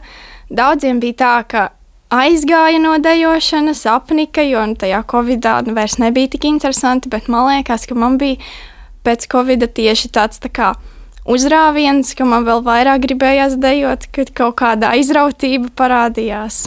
daudziem 0.50 1.00
bija 1.04 1.20
tā, 1.22 1.36
ka 1.48 1.68
aizgāja 2.14 2.80
no 2.82 2.96
dejošanas, 3.04 3.84
apnika, 3.92 4.44
jo 4.48 4.64
tajā 4.80 5.04
Covidā 5.12 5.60
nu, 5.68 5.76
vairs 5.76 5.98
nebija 6.02 6.34
tik 6.36 6.48
interesanti, 6.50 7.12
bet 7.12 7.28
man 7.32 7.48
liekas, 7.52 7.88
ka 7.88 7.96
man 7.96 8.18
bija 8.20 8.40
pēc 9.08 9.30
Covid 9.32 9.64
tieši 9.72 10.12
tāds 10.12 10.44
tā 10.44 10.52
kā 10.52 10.76
uzrāviens, 11.28 12.14
ka 12.16 12.28
man 12.28 12.48
vēl 12.48 12.64
vairāk 12.66 13.04
gribējās 13.08 13.58
dejot, 13.62 14.08
kad 14.16 14.32
kaut 14.36 14.58
kāda 14.62 14.94
aizrautība 14.96 15.72
parādījās. 15.80 16.66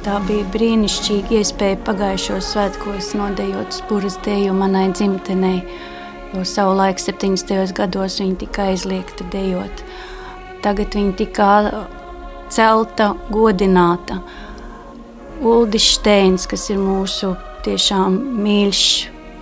Tā 0.00 0.16
bija 0.24 0.46
brīnišķīga 0.54 1.42
iespēja 1.42 1.76
pagājušos 1.84 2.54
svētkos 2.54 3.12
nodejot 3.18 3.76
spūras 3.76 4.16
deju 4.24 4.54
manai 4.56 4.86
dzimtenei, 4.94 5.60
jo 6.32 6.44
savulaik 6.48 7.02
70. 7.02 7.74
gados 7.76 8.16
viņa 8.22 8.38
tika 8.40 8.70
aizliegta 8.72 9.26
dejot. 9.34 9.84
Tagad 10.64 10.96
viņa 10.96 11.16
tika 11.20 11.50
celta, 12.52 13.12
godināta. 13.28 14.22
Uldis 15.44 15.86
Steins, 15.94 16.48
kas 16.48 16.66
ir 16.72 16.80
mūsu 16.80 17.34
tiešām 17.64 18.16
mīļš 18.40 18.84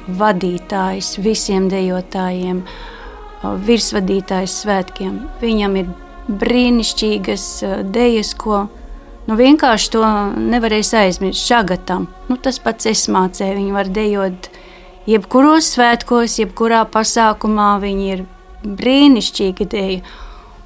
vadītājs 0.09 1.17
visiem 1.23 1.69
dejotājiem, 1.71 2.63
virsvadītājs 3.69 4.57
svētkiem. 4.65 5.21
Viņam 5.43 5.77
ir 5.81 5.91
brīnišķīgas 6.29 7.47
dejas, 7.93 8.33
ko 8.39 8.65
nu, 9.29 9.37
vienkārši 9.39 9.93
to 9.95 10.05
nevarēs 10.41 10.95
aizmirst. 10.99 11.47
Šagatam, 11.47 12.09
nu, 12.29 12.39
tas 12.41 12.61
pats 12.63 12.89
es 12.91 13.07
mācēju, 13.13 13.59
viņi 13.61 13.77
var 13.77 13.93
dejot 13.93 14.51
jebkuros 15.09 15.73
svētkos, 15.77 16.39
jebkurā 16.43 16.85
pasākumā. 16.93 17.75
Viņi 17.85 18.13
ir 18.17 18.25
brīnišķīgi 18.65 19.69
deja. 19.71 20.03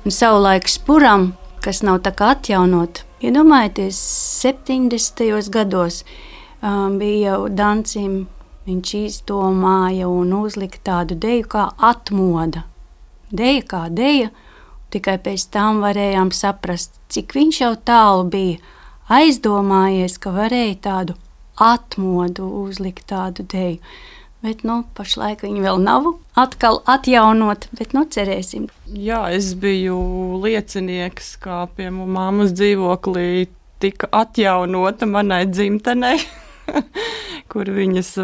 Un 0.02 0.14
savulaik 0.14 0.66
spuram, 0.70 1.32
kas 1.62 1.84
nav 1.86 2.00
tā 2.02 2.10
kā 2.16 2.32
atjaunot, 2.34 3.04
iedomājieties, 3.22 3.98
70. 4.42 5.50
gados 5.54 6.02
um, 6.58 6.98
bija 6.98 7.36
jau 7.36 7.44
Dancim 7.54 8.16
viņš 8.66 8.94
izdomāja 9.00 10.08
un 10.10 10.32
uzlika 10.38 10.78
tādu 10.84 11.16
deju 11.18 11.48
kā 11.54 11.66
atmoda. 11.78 12.64
Deja 13.32 13.64
kā 13.66 13.82
deja, 13.90 14.30
tikai 14.92 15.16
pēc 15.24 15.48
tam 15.54 15.80
varējām 15.82 16.30
saprast, 16.36 16.94
cik 17.12 17.34
viņš 17.36 17.60
jau 17.64 17.74
tālu 17.88 18.28
bija 18.32 18.58
aizdomājies, 19.12 20.18
ka 20.20 20.32
varēja 20.34 20.78
tādu 20.86 21.16
atmodu 21.60 22.48
uzlikt 22.62 23.08
tādu 23.12 23.46
deju. 23.48 23.80
Bet, 24.42 24.64
nu, 24.66 24.80
pašlaik 24.98 25.44
viņi 25.46 25.60
vēl 25.62 25.78
nav 25.78 26.08
atkal 26.34 26.80
atjaunot, 26.90 27.68
bet, 27.78 27.92
nu, 27.94 28.02
cerēsim. 28.10 28.66
Jā, 28.90 29.28
es 29.30 29.52
biju 29.54 30.00
liecinieks, 30.42 31.36
kā 31.44 31.60
pie 31.76 31.92
mammas 31.94 32.50
dzīvoklī 32.58 33.46
tika 33.82 34.10
atjaunota 34.10 35.06
manai 35.06 35.44
dzimtenei. 35.46 36.18
kur 37.52 37.68
viņas 37.68 38.14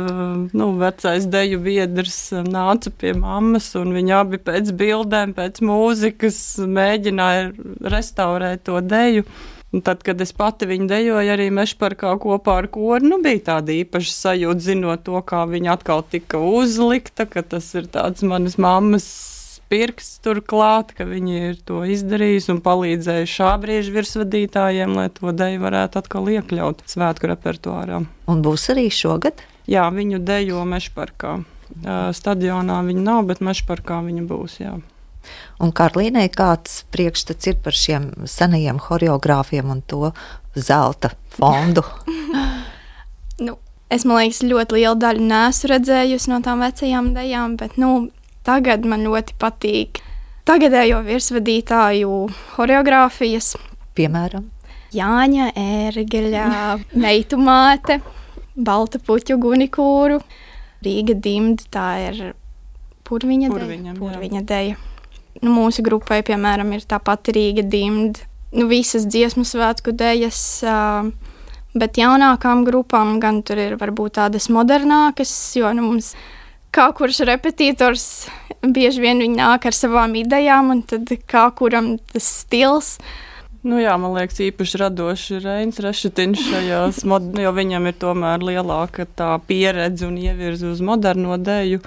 nu, 0.57 0.71
vecais 0.81 1.27
deju 1.29 1.61
biedrs 1.65 2.19
nāca 2.47 2.93
pie 2.97 3.13
mammas, 3.19 3.69
un 3.79 3.93
viņi 3.97 4.17
abi 4.17 4.41
pēc 4.41 4.73
bildēm, 4.79 5.37
pēc 5.37 5.61
mūzikas 5.69 6.41
mēģināja 6.65 7.53
restaurēt 7.93 8.65
to 8.71 8.81
deju. 8.81 9.29
Un 9.69 9.83
tad, 9.85 10.01
kad 10.01 10.17
es 10.25 10.31
pati 10.33 10.65
viņu 10.65 10.87
dejoju, 10.89 11.29
arī 11.29 11.51
mešparkā 11.53 12.15
kopā 12.23 12.55
ar 12.63 12.71
koru, 12.73 13.05
nu, 13.05 13.19
bija 13.21 13.43
tāda 13.51 13.75
īpaša 13.77 14.15
sajūta, 14.15 14.65
zinot 14.65 15.05
to, 15.05 15.21
kā 15.29 15.43
viņa 15.51 15.75
atkal 15.77 16.01
tika 16.09 16.41
uzlikta, 16.41 17.29
ka 17.29 17.45
tas 17.45 17.69
ir 17.77 17.91
tāds 17.93 18.25
manas 18.25 18.57
mammas 18.57 19.11
pirksts 19.69 20.23
turklāt, 20.25 20.95
ka 20.97 21.07
viņi 21.09 21.39
ir 21.51 21.61
to 21.69 21.83
izdarījuši 21.89 22.53
un 22.55 22.61
palīdzējuši 22.65 23.35
šā 23.35 23.53
brīža 23.63 23.95
virsvadītājiem, 23.95 24.97
lai 24.97 25.09
to 25.15 25.33
deju 25.37 25.63
varētu 25.65 26.03
atkal 26.03 26.29
iekļaut 26.33 26.83
svētku 26.89 27.31
repertuārā. 27.33 28.03
Un 28.29 28.45
būs 28.45 28.69
arī 28.73 28.89
šogad? 28.93 29.45
Jā, 29.69 29.87
viņu 29.93 30.23
dejo 30.25 30.65
Mešparkā. 30.69 31.39
Stadionā 32.17 32.81
viņa 32.87 33.05
nav, 33.05 33.27
bet 33.29 33.45
Mešparkā 33.45 34.01
viņa 34.07 34.25
būs. 34.29 34.61
Jā. 34.63 34.79
Un 35.61 35.73
Karlīnai 35.77 36.29
kāds 36.33 36.83
priekšstats 36.95 37.51
ir 37.51 37.59
par 37.63 37.77
šiem 37.77 38.11
senajiem 38.31 38.79
choreogrāfiem 38.81 39.69
un 39.75 39.83
to 39.85 40.13
zelta 40.57 41.13
fondu? 41.35 41.85
nu, 43.47 43.59
es 43.93 44.07
domāju, 44.07 44.49
ļoti 44.53 44.79
lielu 44.79 44.97
daļu 45.03 45.27
nesu 45.29 45.73
redzējusi 45.75 46.33
no 46.33 46.41
tām 46.47 46.65
vecajām 46.65 47.13
dejām, 47.17 47.59
bet 47.61 47.77
nu, 47.81 48.09
tagad 48.49 48.87
man 48.89 49.05
ļoti 49.05 49.37
patīk 49.41 50.01
tagadējo 50.49 51.03
virsvadītāju 51.05 52.13
choreogrāfijas. 52.55 53.53
Piemēram, 53.99 54.47
Jāņa 54.97 55.51
Ērgeļa, 55.59 56.45
Meitu 57.05 57.41
māte, 57.41 58.01
Balta 58.57 59.01
puķu 59.05 59.37
gunikūru, 59.43 60.21
Rīga 60.85 61.17
dimda, 61.19 61.67
tā 61.75 61.89
ir 62.07 62.23
purviņa 63.09 63.51
deja. 63.51 63.95
Purviņa 63.99 64.43
deja. 64.47 64.79
Nu, 65.43 65.53
mūsu 65.55 65.85
grupai, 65.87 66.23
piemēram, 66.27 66.73
ir 66.75 66.87
tā 66.89 66.99
pati 67.03 67.35
Rīga 67.35 67.63
dimda, 67.67 68.25
nu, 68.55 68.67
visas 68.71 69.05
dziesmu 69.11 69.45
svētku 69.47 69.93
dejas, 69.95 70.41
bet 71.79 72.01
jaunākām 72.01 72.65
grupām 72.67 73.19
gan 73.23 73.43
tur 73.47 73.61
ir 73.63 73.77
varbūt 73.79 74.17
tādas 74.19 74.49
modernākas, 74.55 75.35
jo 75.59 75.71
nu, 75.77 75.91
mums 75.93 76.15
kā 76.75 76.91
kurš 76.97 77.23
repetītors 77.29 78.05
bieži 78.63 79.03
vien 79.03 79.23
nāk 79.37 79.69
ar 79.69 79.77
savām 79.77 80.17
idejām, 80.19 80.73
un 80.75 80.85
tad 80.89 81.11
kā 81.31 81.49
kuram 81.57 81.97
tas 82.13 82.29
stils. 82.43 82.97
Nu 83.67 83.81
jā, 83.83 83.97
man 83.99 84.15
liekas, 84.15 84.39
īpaši 84.47 84.79
radoši 84.85 85.41
Reinis 85.43 85.81
Rešetiņš 85.83 86.45
šajās, 86.47 87.03
jo 87.45 87.55
viņam 87.57 87.91
ir 87.91 87.99
tomēr 87.99 88.45
lielāka 88.47 89.09
tā 89.19 89.33
pieredze 89.49 90.07
un 90.07 90.19
ievirza 90.21 90.71
uz 90.71 90.83
moderno 90.85 91.37
deju. 91.43 91.83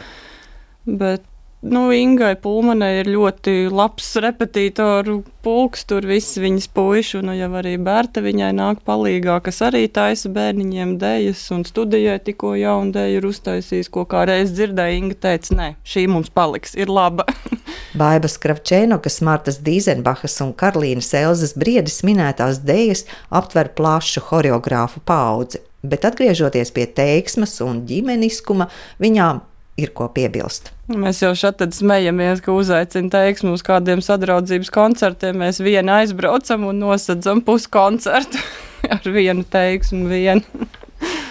Bet 0.85 1.23
Nu, 1.61 1.91
Ingai 1.93 2.33
Pulmanai 2.41 3.03
ir 3.03 3.09
ļoti 3.13 3.67
labs 3.69 4.07
repetītoru 4.23 5.19
pulks, 5.45 5.83
tur 5.85 6.07
viss 6.09 6.39
viņas 6.41 6.65
puiši, 6.73 7.19
un 7.19 7.27
nu, 7.29 7.35
jau 7.37 7.51
arī 7.59 7.75
Bērta 7.77 8.23
viņai 8.25 8.47
nāk 8.57 8.79
palīgā, 8.87 9.35
kas 9.45 9.61
arī 9.67 9.83
taisa 9.93 10.31
bērniņiem 10.33 10.95
dejas, 11.01 11.43
un 11.53 11.61
studijai 11.67 12.15
tikko 12.25 12.55
jaunu 12.57 12.95
deju 12.95 13.19
ir 13.19 13.27
uztaisījis, 13.29 13.91
ko 13.93 14.07
kā 14.09 14.23
reiz 14.25 14.55
dzirdēja, 14.57 14.95
Inga 15.03 15.19
teica, 15.27 15.57
nē, 15.59 15.67
šī 15.85 16.07
mums 16.09 16.33
paliks, 16.33 16.73
ir 16.73 16.89
laba. 16.89 17.27
Baibas 18.01 18.39
Kravčēnokas, 18.41 19.19
Martas 19.21 19.61
Dīzenbachas 19.61 20.41
un 20.41 20.55
Karlīnas 20.57 21.13
Elzas 21.21 21.53
briedis 21.53 22.01
minētās 22.07 22.63
dejas 22.65 23.05
aptver 23.29 23.69
plašu 23.77 24.25
horeogrāfu 24.31 25.05
paudzi, 25.05 25.61
bet 25.85 26.09
atgriežoties 26.09 26.73
pie 26.73 26.89
teiksmas 26.89 27.59
un 27.61 27.85
ģimeniskuma, 27.85 28.71
viņām 28.97 29.45
ir 29.79 29.93
ko 29.95 30.07
piebilst. 30.11 30.71
Mēs 30.91 31.21
jau 31.23 31.31
šeit 31.37 31.61
smejamies, 31.75 32.41
ka 32.43 32.53
uzaicina 32.55 33.11
teiksmu 33.13 33.55
uz 33.55 33.63
kādiem 33.65 34.03
sadraudzības 34.03 34.71
koncertiem. 34.73 35.39
Mēs 35.41 35.61
vienu 35.63 35.95
aizbraucam 35.95 36.67
un 36.69 36.81
nosadzam 36.83 37.43
puskoncertu 37.45 38.41
ar 38.95 39.07
vienu 39.07 39.45
teiksmu. 39.47 40.07
Vienu. 40.11 40.67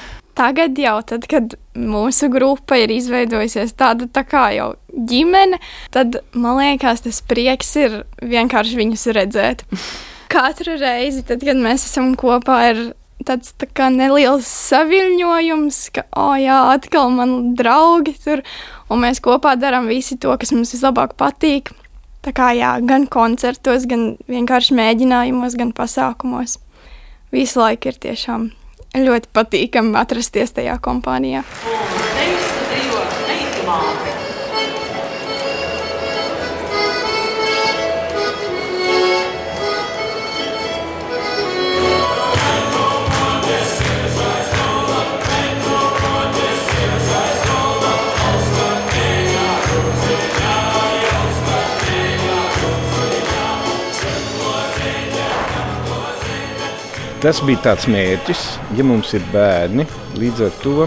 Tagad 0.41 0.79
jau, 0.79 0.95
tad, 1.05 1.27
kad 1.29 1.57
mūsu 1.77 2.31
grupa 2.33 2.79
ir 2.81 2.93
izveidojusies 2.95 3.75
tāda 3.77 4.07
tā 4.09 4.23
kā 4.25 4.47
jau 4.55 4.71
ģimene, 4.89 5.59
tad 5.93 6.21
man 6.33 6.57
liekas, 6.61 7.03
tas 7.05 7.19
prieks 7.29 7.75
ir 7.77 7.99
vienkārši 8.23 8.79
viņus 8.79 9.05
redzēt. 9.19 9.67
Katru 10.33 10.79
reizi, 10.81 11.25
tad, 11.27 11.43
kad 11.45 11.59
mēs 11.61 11.85
esam 11.91 12.15
kopā, 12.17 12.61
ir 12.71 12.83
tāds 13.27 13.55
tā 13.61 13.69
kā 13.75 13.89
neliels 13.93 14.49
saviņojums, 14.49 15.81
ka, 15.97 16.07
oh, 16.19 16.35
jā, 16.41 16.59
atkal 16.75 17.13
man 17.15 17.55
draugi 17.59 18.15
tur, 18.21 18.45
un 18.91 19.03
mēs 19.05 19.23
kopā 19.25 19.57
darām 19.61 19.91
visu 19.91 20.19
to, 20.21 20.33
kas 20.41 20.55
mums 20.57 20.75
vislabāk 20.77 21.17
patīk. 21.21 21.73
Tā 22.21 22.35
kā 22.37 22.51
jā, 22.53 22.75
gan 22.85 23.07
koncertos, 23.09 23.87
gan 23.89 24.15
vienkārši 24.29 24.77
mēģinājumos, 24.77 25.57
gan 25.57 25.73
pasākumos. 25.77 26.59
Visu 27.33 27.63
laiku 27.63 27.89
ir 27.89 28.01
tiešām 28.03 28.51
ļoti 28.99 29.31
patīkami 29.33 29.97
atrasties 29.97 30.53
tajā 30.57 30.77
kompānijā. 30.85 31.47
Un, 31.71 32.20
Tas 57.21 57.37
bija 57.45 57.61
tāds 57.61 57.85
mērķis, 57.93 58.43
ja 58.79 58.85
mums 58.89 59.11
ir 59.13 59.25
bērni, 59.29 59.85
līdz 60.17 60.47
ar 60.47 60.55
to 60.63 60.87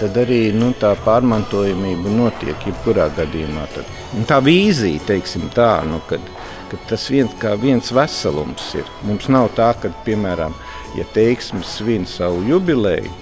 arī 0.00 0.38
nu, 0.56 0.70
tā 0.80 0.94
pārmantojamība 1.04 2.12
notiek 2.12 2.64
jebkurā 2.64 3.10
gadījumā. 3.18 3.66
Tad. 3.74 3.90
Un 4.16 4.24
tā 4.28 4.38
vīzija, 4.44 5.02
teiksim 5.08 5.50
tā, 5.52 5.82
nu, 5.84 6.00
kad, 6.08 6.24
kad 6.70 6.86
tas 6.88 7.04
viens 7.12 7.36
kā 7.40 7.52
viens 7.60 7.92
veselums 7.92 8.70
ir. 8.80 8.88
Mums 9.04 9.28
nav 9.28 9.50
tā, 9.56 9.74
ka, 9.82 9.92
piemēram, 10.08 10.56
ja 10.96 11.04
teiksmes 11.12 11.78
svin 11.82 12.08
savu 12.08 12.40
jubileju, 12.48 13.12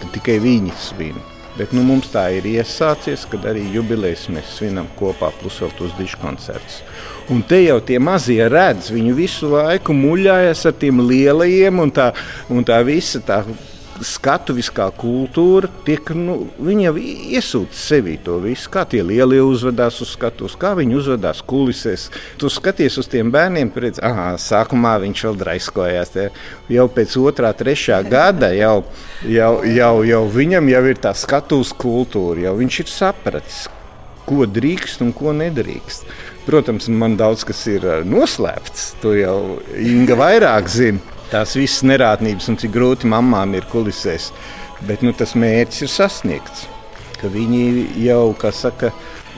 tad 0.00 0.10
tikai 0.18 0.40
viņi 0.42 0.74
svin. 0.88 1.22
Bet 1.54 1.70
nu, 1.70 1.84
mums 1.86 2.10
tā 2.10 2.32
ir 2.34 2.50
iesācies, 2.50 3.28
kad 3.30 3.46
arī 3.46 3.62
jubilejas 3.76 4.26
mēs 4.26 4.56
svinam 4.56 4.90
kopā, 4.98 5.30
plus 5.38 5.60
vēl 5.62 5.70
tos 5.78 5.94
dišu 6.00 6.18
koncertus. 6.18 6.82
Un 7.32 7.40
te 7.48 7.56
jau 7.62 7.78
tie 7.80 7.96
mazie 8.02 8.44
redz, 8.52 8.90
viņu 8.92 9.14
visu 9.16 9.48
laiku 9.48 9.94
muļājas 9.96 10.66
ar 10.68 10.74
tiem 10.76 10.98
lielajiem, 11.08 11.78
un 11.80 11.92
tā, 11.94 12.10
un 12.52 12.66
tā 12.68 12.82
visa 12.84 13.22
tā 13.24 13.38
skatuviskā 14.04 14.88
kultūra 14.98 15.68
tiek, 15.86 16.10
nu, 16.18 16.36
viņa 16.60 16.92
iesūta 17.38 17.76
sevī 17.78 18.16
to 18.24 18.36
visu, 18.42 18.68
kā 18.72 18.82
tie 18.88 19.00
lielie 19.06 19.40
uzvedās 19.44 20.00
uz 20.04 20.14
skatuves, 20.16 20.56
kā 20.60 20.74
viņi 20.78 20.98
uzvedās 20.98 21.40
kulisēs. 21.46 22.08
Tu 22.40 22.50
skaties 22.52 22.98
uz 23.00 23.08
tiem 23.10 23.30
bērniem, 23.34 23.70
redz, 23.72 24.02
ah, 24.04 24.34
sākumā 24.40 24.96
viņš 25.06 25.24
vēl 25.28 25.40
draiskojās. 25.44 26.12
Tie, 26.14 26.26
jau 26.74 26.88
pēc 26.92 27.16
otrā, 27.22 27.54
trešā 27.56 28.02
gada 28.10 28.50
jau, 28.52 28.82
jau, 29.24 29.54
jau, 29.64 29.94
jau 30.04 30.22
viņam 30.34 30.68
jau 30.74 30.84
ir 30.90 31.00
tā 31.00 31.14
skatuves 31.16 31.72
kultūra, 31.78 32.48
jau 32.48 32.58
viņš 32.60 32.82
ir 32.84 32.92
sapratis, 32.92 33.64
ko 34.28 34.44
drīkst 34.48 35.04
un 35.04 35.16
ko 35.16 35.32
nedrīkst. 35.36 36.08
Protams, 36.44 36.90
man 36.92 37.16
daudz 37.16 37.44
kas 37.48 37.62
ir 37.72 37.84
eh, 37.88 38.04
noslēpts. 38.08 38.90
To 39.02 39.14
jau 39.16 39.38
Inga 39.80 40.16
vairāk 40.20 40.68
zina. 40.68 41.00
Tās 41.30 41.56
visas 41.56 41.82
nerātnības 41.88 42.50
un 42.52 42.58
cik 42.60 42.74
grūti 42.74 43.08
mamām 43.10 43.56
ir 43.56 43.66
kulisēs. 43.70 44.28
Bet 44.84 45.02
nu, 45.02 45.14
tas 45.16 45.32
mērķis 45.38 45.86
ir 45.86 45.92
sasniegts. 45.92 46.66
Viņi 47.24 47.86
jau, 48.04 48.34
kā 48.36 48.50
saka, 48.52 48.90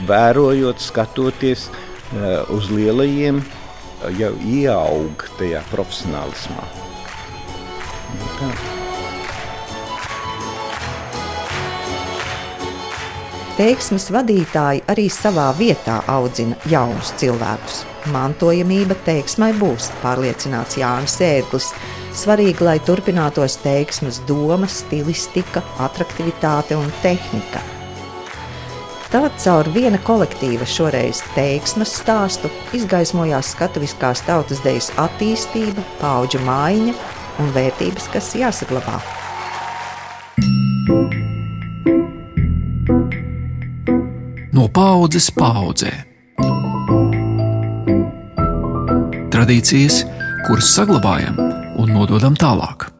vērojot, 0.09 0.83
skatoties 0.83 1.69
uh, 1.71 2.42
uz 2.51 2.66
lielajiem, 2.75 3.38
jau 4.19 4.33
ieaug 4.42 5.23
tajā 5.38 5.62
profesionālismā. 5.71 6.66
Nu, 8.16 8.33
tā. 8.40 8.51
Teiksmes 13.57 14.11
vadītāji 14.12 14.83
arī 14.92 15.07
savā 15.09 15.47
vietā 15.57 16.03
audzina 16.12 16.59
jaunus 16.69 17.14
cilvēkus. 17.16 17.79
Mantojamība 18.12 18.99
teiksmai 19.07 19.49
būs, 19.57 19.87
pārliecināts 20.03 20.77
Jānis 20.77 21.16
Ērglis. 21.25 21.71
Svarīgi, 22.21 22.61
lai 22.69 22.77
turpinātos 22.85 23.57
teiksmes 23.64 24.21
doma, 24.29 24.69
stilistika, 24.69 25.64
attraktivitāte 25.81 26.77
un 26.77 26.92
tehnika. 27.01 27.64
Tad 29.09 29.40
caur 29.40 29.73
viena 29.73 30.05
kolektīva 30.05 30.69
šoreiz 30.69 31.25
teiksmes 31.33 31.97
stāstu 32.03 32.53
izgaismojās 32.77 33.57
skatuviskās 33.57 34.27
tautas 34.29 34.61
dejas 34.66 34.92
attīstība, 35.01 35.81
paudžu 36.03 36.45
maiņa 36.45 36.92
un 37.40 37.55
vērtības, 37.57 38.12
kas 38.12 38.35
jāsaglabā. 38.37 39.01
Paudzes 44.77 45.31
paudzē. 45.33 45.89
Tradīcijas, 49.33 50.03
kuras 50.45 50.69
saglabājam 50.77 51.41
un 51.81 51.95
nododam 51.97 52.37
tālāk. 52.37 52.91